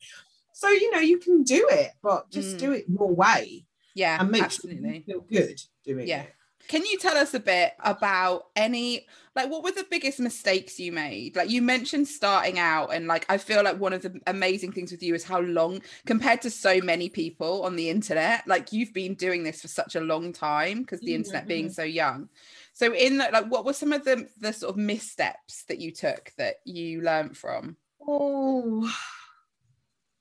[0.58, 2.60] so you know you can do it, but just Mm.
[2.60, 5.06] do it your way Yeah, and make absolutely.
[5.08, 6.24] sure feel good doing Yeah.
[6.24, 6.34] it.
[6.68, 10.92] Can you tell us a bit about any like what were the biggest mistakes you
[10.92, 11.36] made?
[11.36, 14.92] Like you mentioned starting out and like I feel like one of the amazing things
[14.92, 18.94] with you is how long compared to so many people on the internet, like you've
[18.94, 21.74] been doing this for such a long time because the internet being Mhm.
[21.74, 22.30] so young.
[22.74, 25.92] So in that like what were some of the the sort of missteps that you
[25.92, 27.78] took that you learned from?
[28.02, 28.92] Oh,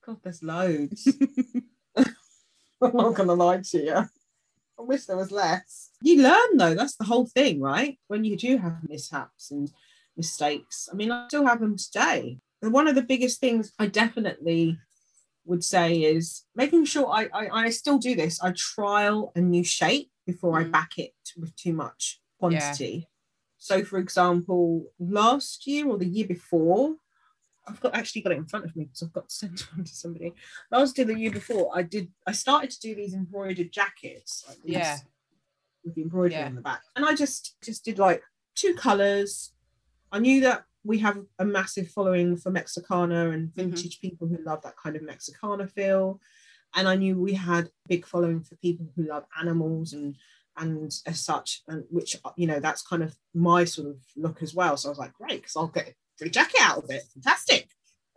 [0.07, 1.09] God, there's loads.
[2.81, 3.95] I'm not gonna lie to you.
[4.79, 5.91] I wish there was less.
[6.03, 7.99] You learn though, that's the whole thing, right?
[8.07, 9.71] When you do have mishaps and
[10.17, 10.89] mistakes.
[10.93, 12.39] I mean, I still have them today.
[12.63, 14.79] And one of the biggest things I definitely
[15.45, 18.43] would say is making sure I, I, I still do this.
[18.43, 20.73] I trial a new shape before I Mm.
[20.73, 23.09] back it with too much quantity.
[23.59, 26.97] So, for example, last year or the year before,
[27.69, 29.85] I've got actually got it in front of me because I've got to send one
[29.85, 30.33] to somebody.
[30.71, 32.11] Last year, the year before, I did.
[32.27, 34.99] I started to do these embroidered jackets, like these, Yeah.
[35.85, 36.47] with the embroidery Yeah.
[36.47, 38.23] on the back, and I just just did like
[38.55, 39.53] two colors.
[40.13, 43.61] I knew that we have a massive following for Mexicana and Mm-hmm.
[43.71, 46.21] vintage people who love that kind of Mexicana feel,
[46.77, 50.17] and I knew we had big following for people who love animals and
[50.59, 54.55] and as such, and which you know that's kind of my sort of look as
[54.55, 54.77] well.
[54.77, 57.03] So I was like, great, because I'll get a free jacket out of it.
[57.15, 57.69] Fantastic.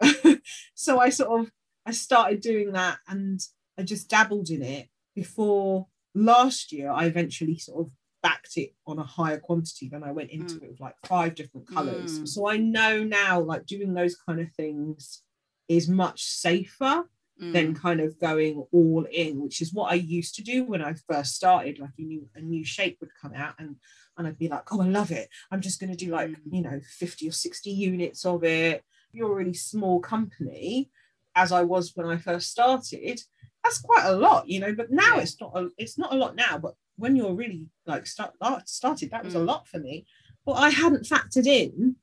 [0.75, 1.51] so I sort of
[1.85, 3.39] I started doing that, and
[3.77, 6.91] I just dabbled in it before last year.
[6.91, 10.69] I eventually sort of backed it on a higher quantity than I went into it
[10.69, 12.19] with like five different colors.
[12.19, 12.27] Mm.
[12.27, 15.23] So I know now, like doing those kind of things
[15.67, 17.05] is much safer
[17.39, 20.82] than Mm, kind of going all in, which is what I used to do when
[20.84, 21.80] I first started.
[21.80, 23.78] Like a new a new shape would come out and
[24.17, 25.30] and I'd be like, oh, I love it.
[25.49, 26.36] I'm just going to do like, Mm.
[26.52, 28.84] you know, 50 or 60 units of it.
[29.13, 30.91] You're a really small company,
[31.36, 33.21] as I was when I first started.
[33.63, 35.21] That's quite a lot, you know, but now Yeah.
[35.21, 38.34] it's not a, it's not a lot now, but when you're really like start,
[38.67, 39.47] started, that was a Mm.
[39.47, 40.06] lot for me.
[40.45, 41.95] But I hadn't factored in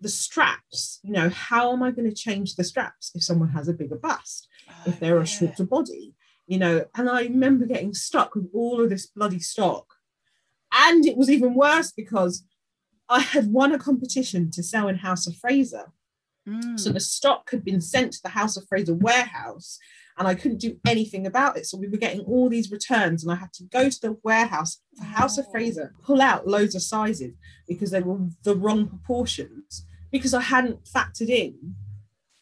[0.00, 1.00] the straps.
[1.02, 3.96] You know, how am I going to change the straps if someone has a bigger
[3.96, 4.48] bust?
[4.88, 6.14] If they're a shorter body,
[6.46, 6.86] you know.
[6.94, 9.86] And I remember getting stuck with all of this bloody stock.
[10.72, 12.44] And it was even worse because
[13.08, 15.92] I had won a competition to sell in House of Fraser.
[16.76, 16.94] So Mm.
[16.94, 19.78] the stock had been sent to the House of Fraser warehouse
[20.16, 21.66] and I couldn't do anything about it.
[21.66, 24.80] So we were getting all these returns and I had to go to the warehouse
[24.96, 25.50] for House of Oh.
[25.52, 27.34] Fraser, pull out loads of sizes
[27.68, 31.76] because they were the wrong proportions because I hadn't factored in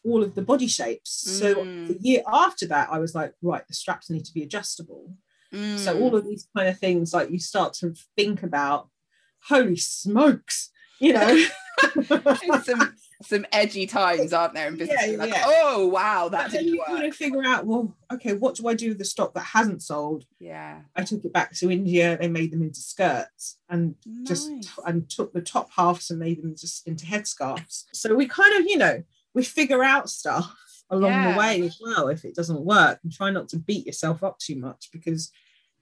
[0.07, 1.11] all of the body shapes.
[1.39, 1.87] So Mm.
[1.87, 5.13] the year after that, I was like, right, the straps need to be adjustable.
[5.75, 5.99] So Mm.
[6.01, 8.89] all of these kind of things, like you start to think about,
[9.43, 11.33] holy smokes, you know.
[12.63, 14.67] Some some edgy times, aren't there?
[14.67, 15.43] In business, Yeah, like, yeah.
[15.47, 17.09] oh wow, that didn't you kind work.
[17.11, 20.25] of figure out, well, okay, what do I do with the stock that hasn't sold?
[20.39, 22.15] Yeah, I took it back to India.
[22.17, 24.51] They made them into skirts and just
[24.85, 27.85] and took the top halves and made them just into headscarves.
[27.91, 30.55] So we kind of, you know, we figure out stuff
[30.89, 31.31] along Yeah.
[31.33, 34.39] the way as well if it doesn't work and try not to beat yourself up
[34.39, 35.31] too much because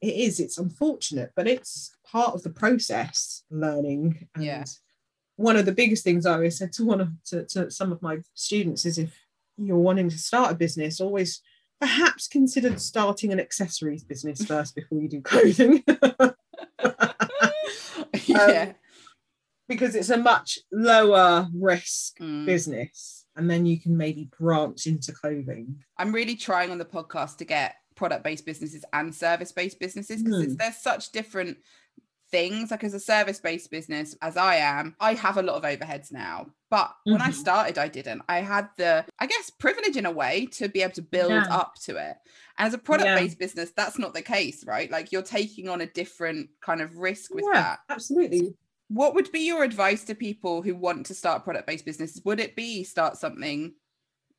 [0.01, 4.63] it is it's unfortunate but it's part of the process learning and Yeah.
[5.38, 8.01] one of the biggest things i always said to one of to, to some of
[8.01, 9.13] my students is if
[9.58, 11.41] you're wanting to start a business always
[11.79, 15.84] perhaps consider starting an accessories business first before you do clothing
[18.25, 18.73] yeah.
[19.67, 22.45] because it's a much lower risk Mm.
[22.45, 27.38] business and then you can maybe branch into clothing I'm really trying on the podcast
[27.38, 30.56] to get product-based businesses and service-based businesses because Hmm.
[30.56, 31.58] there's such different
[32.32, 32.71] things.
[32.71, 36.48] Like as a service-based business, as I am, I have a lot of overheads now.
[36.69, 37.34] But when I Mhm.
[37.36, 38.24] started, I didn't.
[38.28, 41.45] I had the, I guess, privilege in a way to be able to build Yeah.
[41.50, 42.17] up to it.
[42.58, 44.89] As a product-based business, that's not the case, right?
[44.91, 47.80] Like you're taking on a different kind of risk with yeah that.
[47.89, 48.56] absolutely
[48.88, 52.21] What would be your advice to people who want to start product-based businesses?
[52.26, 53.74] Would it be start something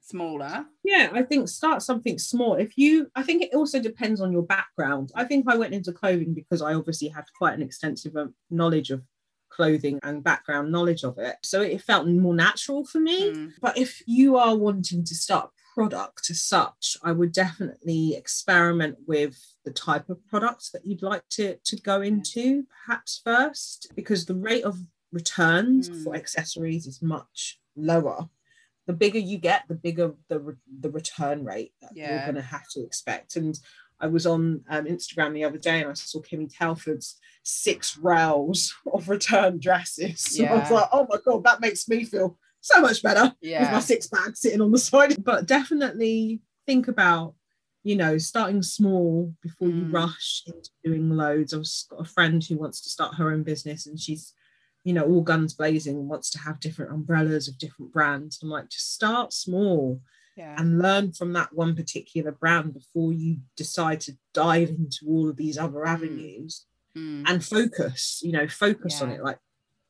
[0.00, 0.64] smaller?
[0.84, 2.54] Yeah, I think start something small.
[2.54, 5.10] If you, I think it also depends on your background.
[5.14, 8.90] I think I went into clothing because I obviously had quite an extensive um, knowledge
[8.90, 9.02] of
[9.48, 11.36] clothing and background knowledge of it.
[11.42, 13.32] So it felt more natural for me.
[13.32, 13.52] Mm.
[13.60, 19.36] But if you are wanting to start product as such, I would definitely experiment with
[19.66, 24.34] the type of products that you'd like to, to go into, perhaps first, because the
[24.34, 24.78] rate of
[25.12, 26.02] returns Mm.
[26.02, 28.28] for accessories is much lower.
[28.86, 32.42] The bigger you get, the bigger the, re- the return rate that you're going to
[32.56, 33.36] have to expect.
[33.36, 33.58] And
[34.00, 38.74] I was on um, Instagram the other day and I saw Kimmy Telford's six rows
[38.94, 40.20] of return dresses.
[40.22, 43.72] So I was like, oh my god, that makes me feel so much better with
[43.72, 45.22] my six bags sitting on the side.
[45.24, 47.34] But definitely think about,
[47.84, 49.92] you know, starting small before you Mm.
[49.92, 51.54] rush into doing loads.
[51.54, 54.32] I've got a friend who wants to start her own business and she's,
[54.84, 58.38] you know, all guns blazing, wants to have different umbrellas of different brands.
[58.42, 60.00] I'm like, just start small
[60.36, 60.54] Yeah.
[60.58, 65.36] and learn from that one particular brand before you decide to dive into all of
[65.36, 67.24] these other avenues Mm.
[67.28, 69.38] and focus you know focus on it like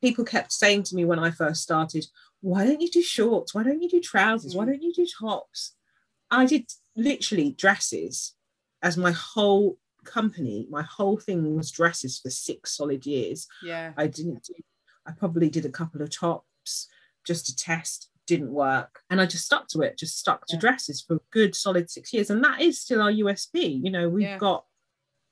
[0.01, 2.05] people kept saying to me when i first started
[2.41, 4.67] why don't you do shorts why don't you do trousers why Mm.
[4.67, 5.73] don't you do tops
[6.31, 8.35] i did literally dresses
[8.81, 13.93] as my whole company my whole thing was dresses for six solid years Yeah.
[13.97, 14.53] i didn't do
[15.05, 16.87] i probably did a couple of tops
[17.25, 20.59] just to test didn't work and i just stuck to it just stuck to Yeah.
[20.59, 23.81] dresses for a good solid six years and that is still our USP.
[23.83, 24.37] you know we've Yeah.
[24.37, 24.65] got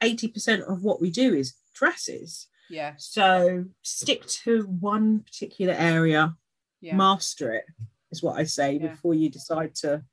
[0.04, 2.94] 80% of what we do is dresses Yeah.
[2.98, 6.36] so stick to one particular area
[6.82, 6.96] Yeah.
[6.96, 7.66] master it
[8.12, 8.88] is what i say Yeah.
[8.90, 10.04] before you decide to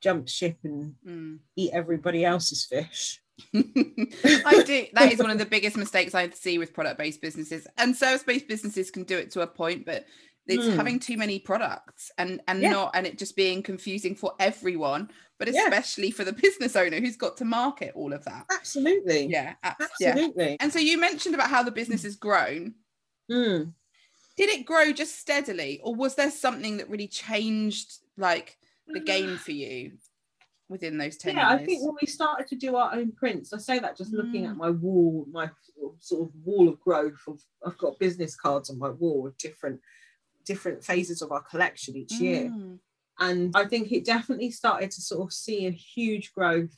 [0.00, 1.38] jump ship and Mm.
[1.56, 3.20] eat everybody else's fish
[3.54, 4.86] I do.
[4.94, 7.68] That is one of the biggest mistakes I see with product based businesses.
[7.76, 10.06] And service based businesses can do it to a point, but
[10.48, 10.76] it's Mm.
[10.76, 12.70] having too many products and and Yeah.
[12.70, 15.64] not and it just being confusing for everyone, but Yeah.
[15.64, 18.46] especially for the business owner who's got to market all of that.
[18.50, 20.10] absolutely Yeah, abs- yeah.
[20.10, 22.74] absolutely And so you mentioned about how the business has grown.
[23.30, 23.74] Mm.
[24.36, 28.56] Did it grow just steadily, or was there something that really changed like
[28.86, 29.98] the game for you
[30.68, 31.62] within those 10 yeah, years?
[31.62, 34.44] I think when we started to do our own prints, I say that just looking
[34.44, 34.50] Mm.
[34.50, 35.50] at my wall, my
[36.00, 37.20] sort of wall of growth.
[37.26, 39.80] Of, I've got business cards on my wall with different
[40.48, 42.78] different phases of our collection each year, Mm.
[43.26, 46.76] and I think it definitely started to sort of see a huge growth.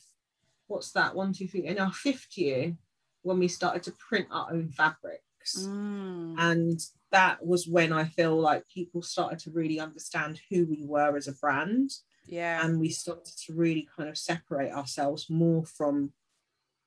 [0.67, 1.15] What's that?
[1.15, 1.67] One, two, three.
[1.73, 2.77] In our fifth year,
[3.23, 6.35] when we started to print our own fabrics, Mm.
[6.39, 6.79] and
[7.17, 11.29] that was when I feel like people started to really understand who we were as
[11.29, 11.89] a brand
[12.27, 12.65] Yeah.
[12.65, 16.13] and we started to really kind of separate ourselves more from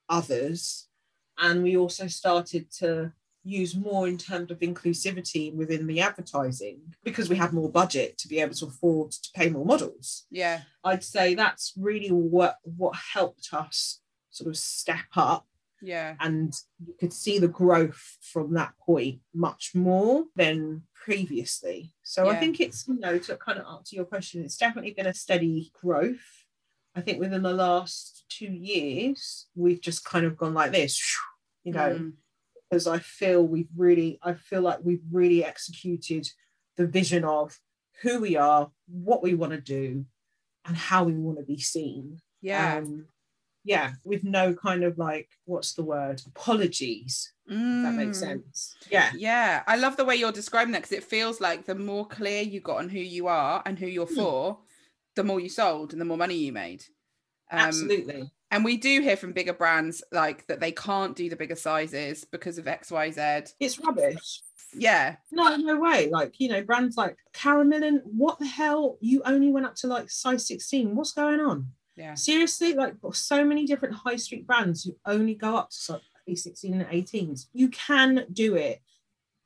[0.10, 0.88] others
[1.38, 3.12] and we also started to
[3.44, 8.28] use more in terms of inclusivity within the advertising because we had more budget to
[8.28, 10.62] be able to afford to pay more models yeah.
[10.86, 14.00] i'd say that's really what what helped us
[14.32, 15.46] sort of step up
[15.82, 16.16] Yeah.
[16.20, 16.54] and
[16.86, 21.94] you could see the growth from that point much more than previously.
[22.04, 25.08] So I think it's, you know, to kind of answer your question, it's definitely been
[25.08, 26.46] a steady growth.
[26.96, 30.96] I think within the last two years, we've just kind of gone like this,
[31.66, 32.14] you know, Mm.
[32.74, 36.28] Because I feel we've really, I feel like we've really executed
[36.76, 37.56] the vision of
[38.02, 40.06] who we are, what we want to do,
[40.66, 42.78] and how we want to be seen Yeah.
[42.78, 43.06] um,
[43.64, 46.22] yeah, with no kind of like, what's the word?
[46.26, 47.32] Apologies.
[47.48, 48.20] If that makes Mm.
[48.20, 48.76] sense.
[48.90, 49.12] Yeah.
[49.16, 52.42] Yeah, I love the way you're describing that because it feels like the more clear
[52.42, 54.16] you got on who you are and who you're Hmm.
[54.16, 54.60] for,
[55.16, 56.86] the more you sold and the more money you made.
[57.52, 58.32] Um, Absolutely.
[58.54, 62.24] And we do hear from bigger brands like that they can't do the bigger sizes
[62.24, 63.52] because of X, Y, Z.
[63.60, 64.44] It's rubbish.
[64.76, 66.10] Yeah, No, no way.
[66.12, 69.00] Like, you know, brands like Karen Millen, what the hell?
[69.02, 70.96] You only went up to like size 16.
[70.96, 71.70] What's going on?
[71.96, 76.02] yeah, Seriously, like so many different high street brands who only go up to size
[76.44, 77.48] 16 and 18s.
[77.54, 78.82] You can do it.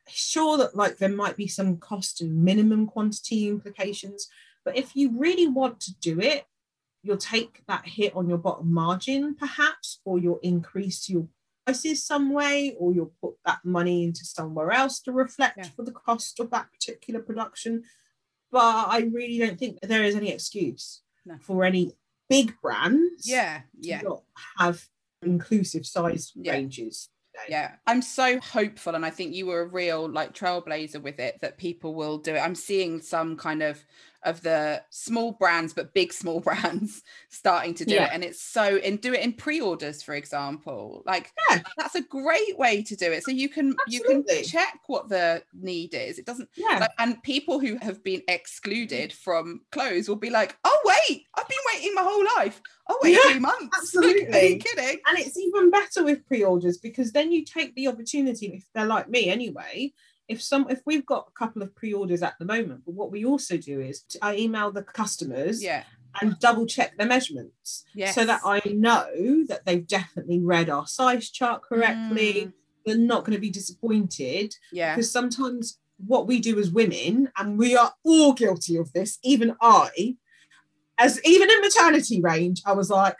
[0.09, 4.27] Sure that like there might be some cost and minimum quantity implications,
[4.65, 6.45] but if you really want to do it,
[7.03, 11.27] you'll take that hit on your bottom margin perhaps, or you'll increase your
[11.65, 15.69] prices some way, or you'll put that money into somewhere else to reflect Yeah.
[15.75, 17.83] for the cost of that particular production.
[18.51, 21.37] But I really don't think there is any excuse No.
[21.41, 21.93] for any
[22.29, 24.01] big brands yeah, to yeah.
[24.01, 24.23] not
[24.57, 24.87] have
[25.21, 26.53] inclusive size Yeah.
[26.53, 27.09] ranges.
[27.49, 31.37] Yeah, I'm so hopeful, and I think you were a real like trailblazer with it.
[31.41, 32.39] That people will do it.
[32.39, 33.85] I'm seeing some kind of
[34.23, 38.05] of the small brands, but big small brands starting to do Yeah.
[38.05, 41.03] it, and it's so and do it in pre-orders, for example.
[41.05, 41.61] Like Yeah.
[41.77, 43.23] that's a great way to do it.
[43.23, 46.19] So you can you can check what the need is.
[46.19, 46.79] It doesn't Yeah.
[46.79, 51.47] like, and people who have been excluded from clothes will be like, oh wait, I've
[51.47, 52.61] been waiting my whole life.
[52.89, 53.67] Oh wait, Yeah, three months.
[53.77, 54.27] absolutely.
[54.39, 54.99] Are you kidding?
[55.07, 59.09] and it's even better with pre-orders because then you take the opportunity if they're like
[59.09, 59.91] me anyway
[60.27, 63.25] if some if we've got a couple of pre-orders at the moment but what we
[63.25, 65.83] also do is i email the customers Yeah.
[66.21, 68.15] and double check their measurements Yes.
[68.15, 69.05] so that i know
[69.47, 72.53] that they've definitely read our size chart correctly Mm.
[72.85, 74.95] they're not going to be disappointed Yeah.
[74.95, 79.55] because sometimes what we do as women and we are all guilty of this even
[79.61, 80.15] i
[80.97, 83.17] as even in maternity range i was like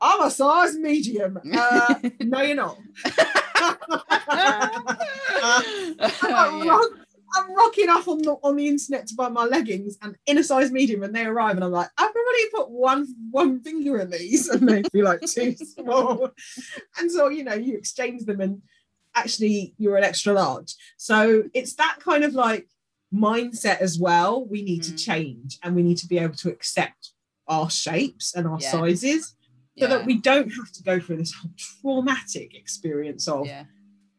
[0.00, 1.40] I'm a size medium.
[1.52, 2.78] Uh, no, you're not.
[5.48, 6.90] I'm, rock,
[7.36, 10.44] I'm rocking up on the on the internet to buy my leggings and in a
[10.44, 14.10] size medium, and they arrive, and I'm like, I've already put one one finger in
[14.10, 16.30] these, and they feel like too small.
[16.98, 18.62] And so you know, you exchange them, and
[19.14, 20.74] actually you're an extra large.
[20.96, 22.68] So it's that kind of like
[23.14, 24.44] mindset as well.
[24.46, 24.86] We need Mhm.
[24.90, 27.12] to change, and we need to be able to accept
[27.46, 28.70] our shapes and our Yeah.
[28.70, 29.34] sizes.
[29.78, 29.86] So yeah.
[29.88, 33.64] that we don't have to go through this whole traumatic experience of yeah.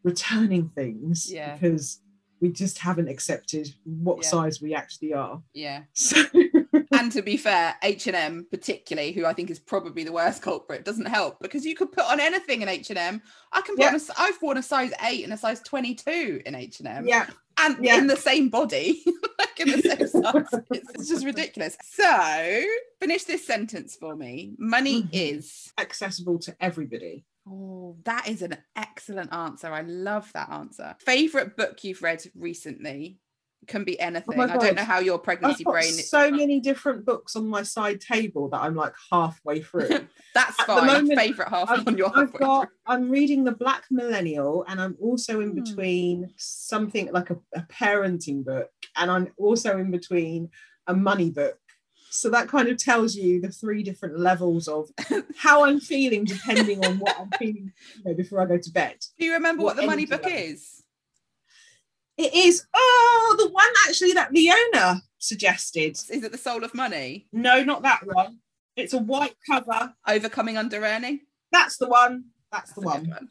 [0.04, 1.54] Returning things Yeah.
[1.56, 2.00] because
[2.42, 4.30] we just haven't accepted what Yeah.
[4.30, 5.42] size we actually are.
[5.54, 5.84] Yeah.
[5.94, 6.24] So
[6.92, 10.42] and to be fair, H and M particularly, who I think is probably the worst
[10.42, 13.22] culprit, doesn't help because you could put on anything in H and M.
[13.52, 13.90] I can put Yeah.
[13.90, 16.88] on a I've worn a size eight and a size twenty two in H and
[16.88, 17.28] M, yeah,
[17.58, 17.98] and yeah.
[17.98, 19.04] in the same body,
[19.40, 20.62] like in the same size.
[20.72, 21.76] It's, it's just ridiculous.
[21.84, 22.62] So
[23.02, 24.54] finish this sentence for me.
[24.58, 25.10] Money Mhm.
[25.12, 25.74] is.
[25.78, 27.26] accessible to everybody.
[27.48, 29.68] Oh, that is an excellent answer.
[29.72, 30.96] I love that answer.
[31.00, 33.18] Favorite book you've read recently
[33.68, 34.38] can be anything.
[34.38, 35.92] my I don't know how your I've pregnancy got brain.
[35.92, 39.88] so many different books on my side table that I'm like halfway through.
[40.34, 40.86] That's at the fine.
[40.88, 44.96] moment, Favorite half I've, on your I've got I'm reading the Black Millennial and I'm
[45.02, 45.56] also in Hmm.
[45.64, 50.50] between something like a, a parenting book and I'm also in between
[50.88, 51.58] a money book.
[52.12, 54.90] So that kind of tells you the three different levels of
[55.38, 58.96] how I'm feeling depending on what I'm feeling you know, before I go to bed.
[59.20, 60.38] Do you remember What what the money book level?
[60.38, 60.84] is?
[62.18, 65.92] It is oh the one actually that Leona suggested.
[65.92, 67.28] Is it the soul of money?
[67.32, 68.40] No, not that one.
[68.76, 69.94] It's a white cover.
[70.08, 71.22] Overcoming under earning?
[71.52, 72.26] That's the one.
[72.52, 73.10] That's the That's a one.
[73.10, 73.30] one.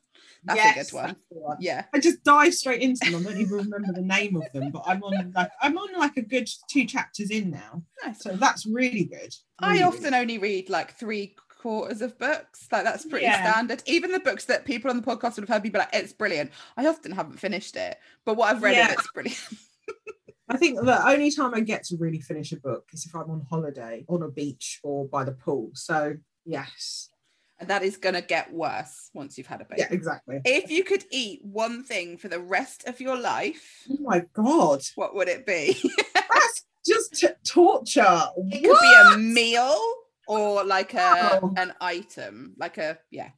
[0.48, 1.16] That's Yes, a good one.
[1.28, 1.56] one.
[1.60, 1.84] Yeah.
[1.94, 3.26] I just dive straight into them.
[3.26, 6.16] I don't even remember the name of them, but I'm on like I'm on like
[6.16, 7.82] a good two chapters in now.
[8.04, 8.22] Nice.
[8.22, 9.34] So that's really good.
[9.60, 12.66] I Really often only read like three quarters of books.
[12.72, 13.42] Like that's pretty Yeah.
[13.52, 13.82] standard.
[13.86, 16.12] Even the books that people on the podcast would have heard me be like, it's
[16.12, 16.50] brilliant.
[16.76, 17.98] I often haven't finished it.
[18.24, 18.86] But what I've read Yeah.
[18.88, 19.40] of it's brilliant.
[20.50, 23.30] I think the only time I get to really finish a book is if I'm
[23.30, 25.72] on holiday on a beach or by the pool.
[25.74, 26.14] So
[26.46, 27.10] yes.
[27.60, 29.80] And that is gonna get worse once you've had a baby.
[29.82, 30.40] Yeah, exactly.
[30.44, 34.82] If you could eat one thing for the rest of your life, Oh my god.
[34.94, 35.76] what would it be?
[36.14, 38.22] That's just t- torture.
[38.36, 39.76] It could be a meal
[40.28, 41.52] or like a Wow.
[41.56, 43.30] an item, like a yeah.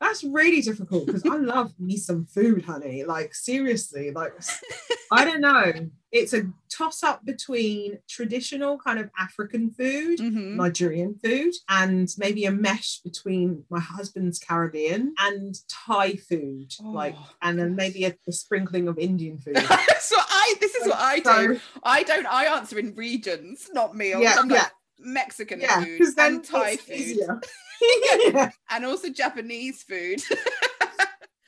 [0.00, 3.04] That's really difficult because I love me some food, honey.
[3.04, 4.32] Like seriously, like
[5.12, 5.72] I don't know.
[6.12, 10.56] It's a toss up between traditional kind of African food, Mhm.
[10.56, 17.30] Nigerian food, and maybe a mesh between my husband's Caribbean and Thai food, like, Oh,
[17.42, 19.56] and then maybe a, a sprinkling of Indian food.
[20.00, 21.56] so I this is what I do.
[21.56, 24.22] So, I don't I answer in regions, not meals.
[24.22, 24.68] Yeah, I'm like yeah.
[24.98, 27.16] Mexican yeah, food and Thai food
[28.24, 28.50] yeah.
[28.70, 30.20] and also Japanese food.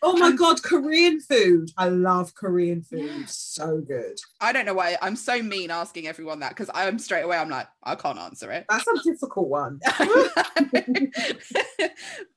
[0.00, 1.72] Oh my And- god, Korean food!
[1.76, 3.00] I love Korean food.
[3.04, 3.24] Yeah.
[3.26, 4.16] So good.
[4.40, 7.48] I don't know why I'm so mean asking everyone that because I'm straight away I'm
[7.48, 8.64] like I can't answer it.
[8.68, 9.80] That's a difficult one.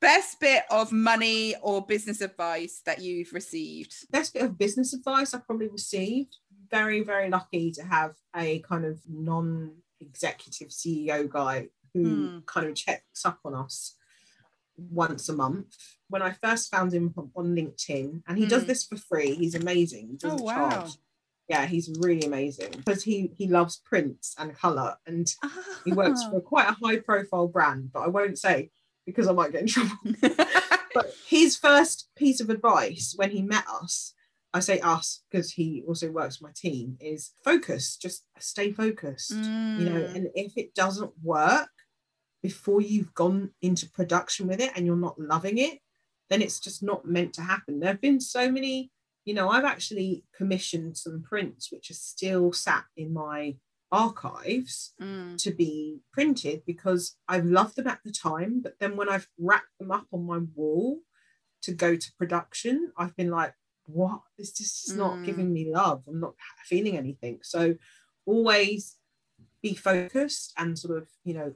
[0.00, 3.94] Best bit of money or business advice that you've received.
[4.10, 6.36] best bit of business advice I've probably received.
[6.68, 8.98] Very, very lucky to have a kind of
[10.02, 12.38] non-executive CEO guy who Hmm.
[12.46, 13.96] kind of checks up on us
[14.76, 15.76] once a month.
[16.08, 18.68] When I first found him on- LinkedIn, and he does Hmm.
[18.68, 20.08] this for free, he's amazing.
[20.08, 20.54] He Oh, doesn't wow.
[20.70, 20.92] charge.
[21.48, 25.34] Yeah, he's really amazing because he he loves prints and color, and
[25.84, 28.70] he works for quite a high-profile brand, but I won't say
[29.04, 29.96] because I might get in trouble.
[30.94, 34.12] But his first piece of advice when he met us,
[34.54, 39.32] I say us because he also works with my team, is focus, just stay focused.
[39.78, 40.14] You know, Mm.
[40.16, 41.70] and if it doesn't work
[42.42, 45.78] before you've gone into production with it and you're not loving it,
[46.28, 47.80] then it's just not meant to happen.
[47.80, 48.90] There have been so many,
[49.24, 53.56] you know, I've actually commissioned some prints which are still sat in my
[53.90, 55.36] archives Mm.
[55.42, 59.78] to be printed because I've loved them at the time, but then when I've wrapped
[59.78, 61.00] them up on my wall
[61.62, 63.54] to go to production, I've been like,
[63.86, 64.22] what?
[64.38, 65.24] This just is not Mm.
[65.24, 66.04] giving me love.
[66.06, 67.40] I'm not feeling anything.
[67.42, 67.76] So
[68.26, 68.96] always
[69.62, 71.54] be focused and sort of, you know,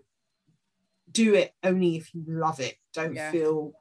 [1.10, 2.78] do it only if you love it.
[2.92, 3.30] Don't Yeah.
[3.30, 3.72] feel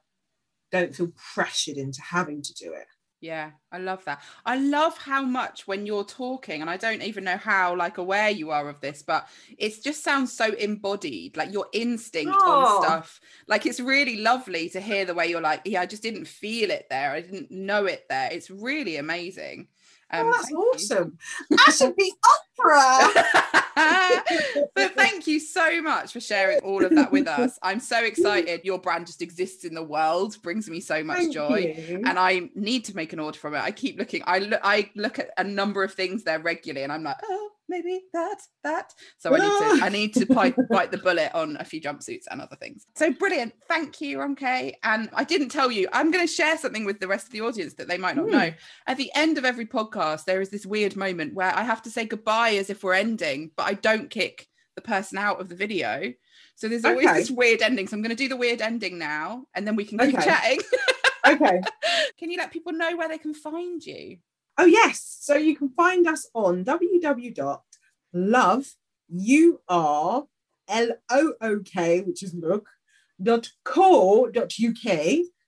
[0.72, 2.88] don't feel pressured into having to do it.
[3.26, 4.22] Yeah, I love that.
[4.46, 8.30] I love how much when you're talking, and I don't even know how like aware
[8.30, 12.78] you are of this, but it just sounds so embodied, like your instinct Oh.
[12.78, 13.20] on stuff.
[13.48, 16.70] Like it's really lovely to hear the way you're like, yeah, I just didn't feel
[16.70, 17.14] it there.
[17.14, 18.30] I didn't know it there.
[18.32, 19.70] It's really amazing.
[20.12, 21.18] Um, oh, that's awesome.
[21.68, 22.14] I should be
[22.60, 23.24] opera.
[23.76, 27.60] but thank you so much for sharing all of that with us.
[27.62, 28.62] I'm so excited.
[28.64, 31.76] Your brand just exists in the world, brings me so much Thank joy.
[31.78, 32.02] you.
[32.06, 33.60] And I need to make an order from it.
[33.60, 36.92] I keep looking, I look I look at a number of things there regularly and
[36.92, 38.94] I'm like, oh, maybe that, that.
[39.18, 42.24] So I need to I need to bite, bite the bullet on a few jumpsuits
[42.30, 42.86] and other things.
[42.96, 43.54] So brilliant.
[43.68, 44.74] Thank you, Ronke.
[44.84, 47.42] And I didn't tell you, I'm going to share something with the rest of the
[47.42, 48.32] audience that they might not Hmm.
[48.32, 48.52] know.
[48.88, 51.90] At the end of every podcast, there is this weird moment where I have to
[51.90, 55.56] say goodbye as if we're ending, but I don't kick the person out of the
[55.56, 56.14] video.
[56.56, 57.20] So there's always Okay.
[57.20, 57.88] this weird ending.
[57.88, 60.24] So I'm going to do the weird ending now, and then we can keep Okay.
[60.26, 60.60] chatting.
[61.28, 61.62] okay.
[62.18, 64.18] can you let people know where they can find you?
[64.58, 65.18] Oh yes.
[65.22, 68.66] So you can find us on www.love
[69.10, 70.24] u r
[70.68, 72.68] l o o k, which is look
[73.22, 75.00] dot co dot uk.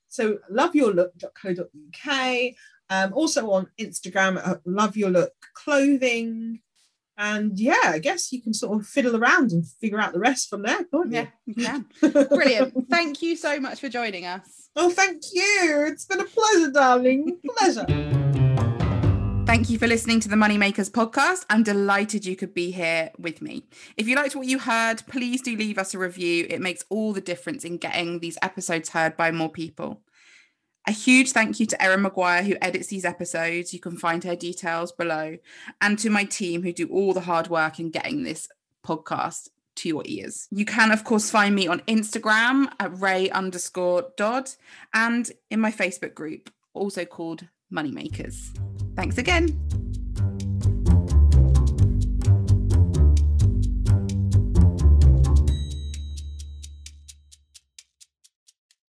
[0.10, 2.54] So loveyourlook.co.uk.
[2.90, 6.62] Um, also on Instagram at love your look clothing.
[7.18, 10.50] And yeah, I guess you can sort of fiddle around and figure out the rest
[10.50, 11.56] from there, can't Yeah, you?
[11.56, 11.86] you can.
[12.30, 12.86] Brilliant.
[12.90, 14.70] Thank you so much for joining us.
[14.76, 15.86] Oh, thank you.
[15.88, 17.40] It's been a pleasure, darling.
[17.58, 18.47] Pleasure.
[19.48, 21.46] Thank you for listening to the Moneymakers podcast.
[21.50, 23.64] I'm delighted you could be here with me.
[23.96, 26.46] If you liked what you heard, please do leave us a review.
[26.50, 30.02] It makes all the difference in getting these episodes heard by more people.
[30.86, 33.74] A huge thank you to Erin Maguire, who edits these episodes.
[33.74, 35.38] You can find her details below.
[35.80, 38.50] And to my team, who do all the hard work in getting this
[38.86, 40.50] podcast to your ears.
[40.52, 44.50] You can, of course, find me on Instagram at rae underscore Dodd
[44.94, 48.52] and in my Facebook group, also called Moneymakers.
[48.98, 49.87] Thanks again.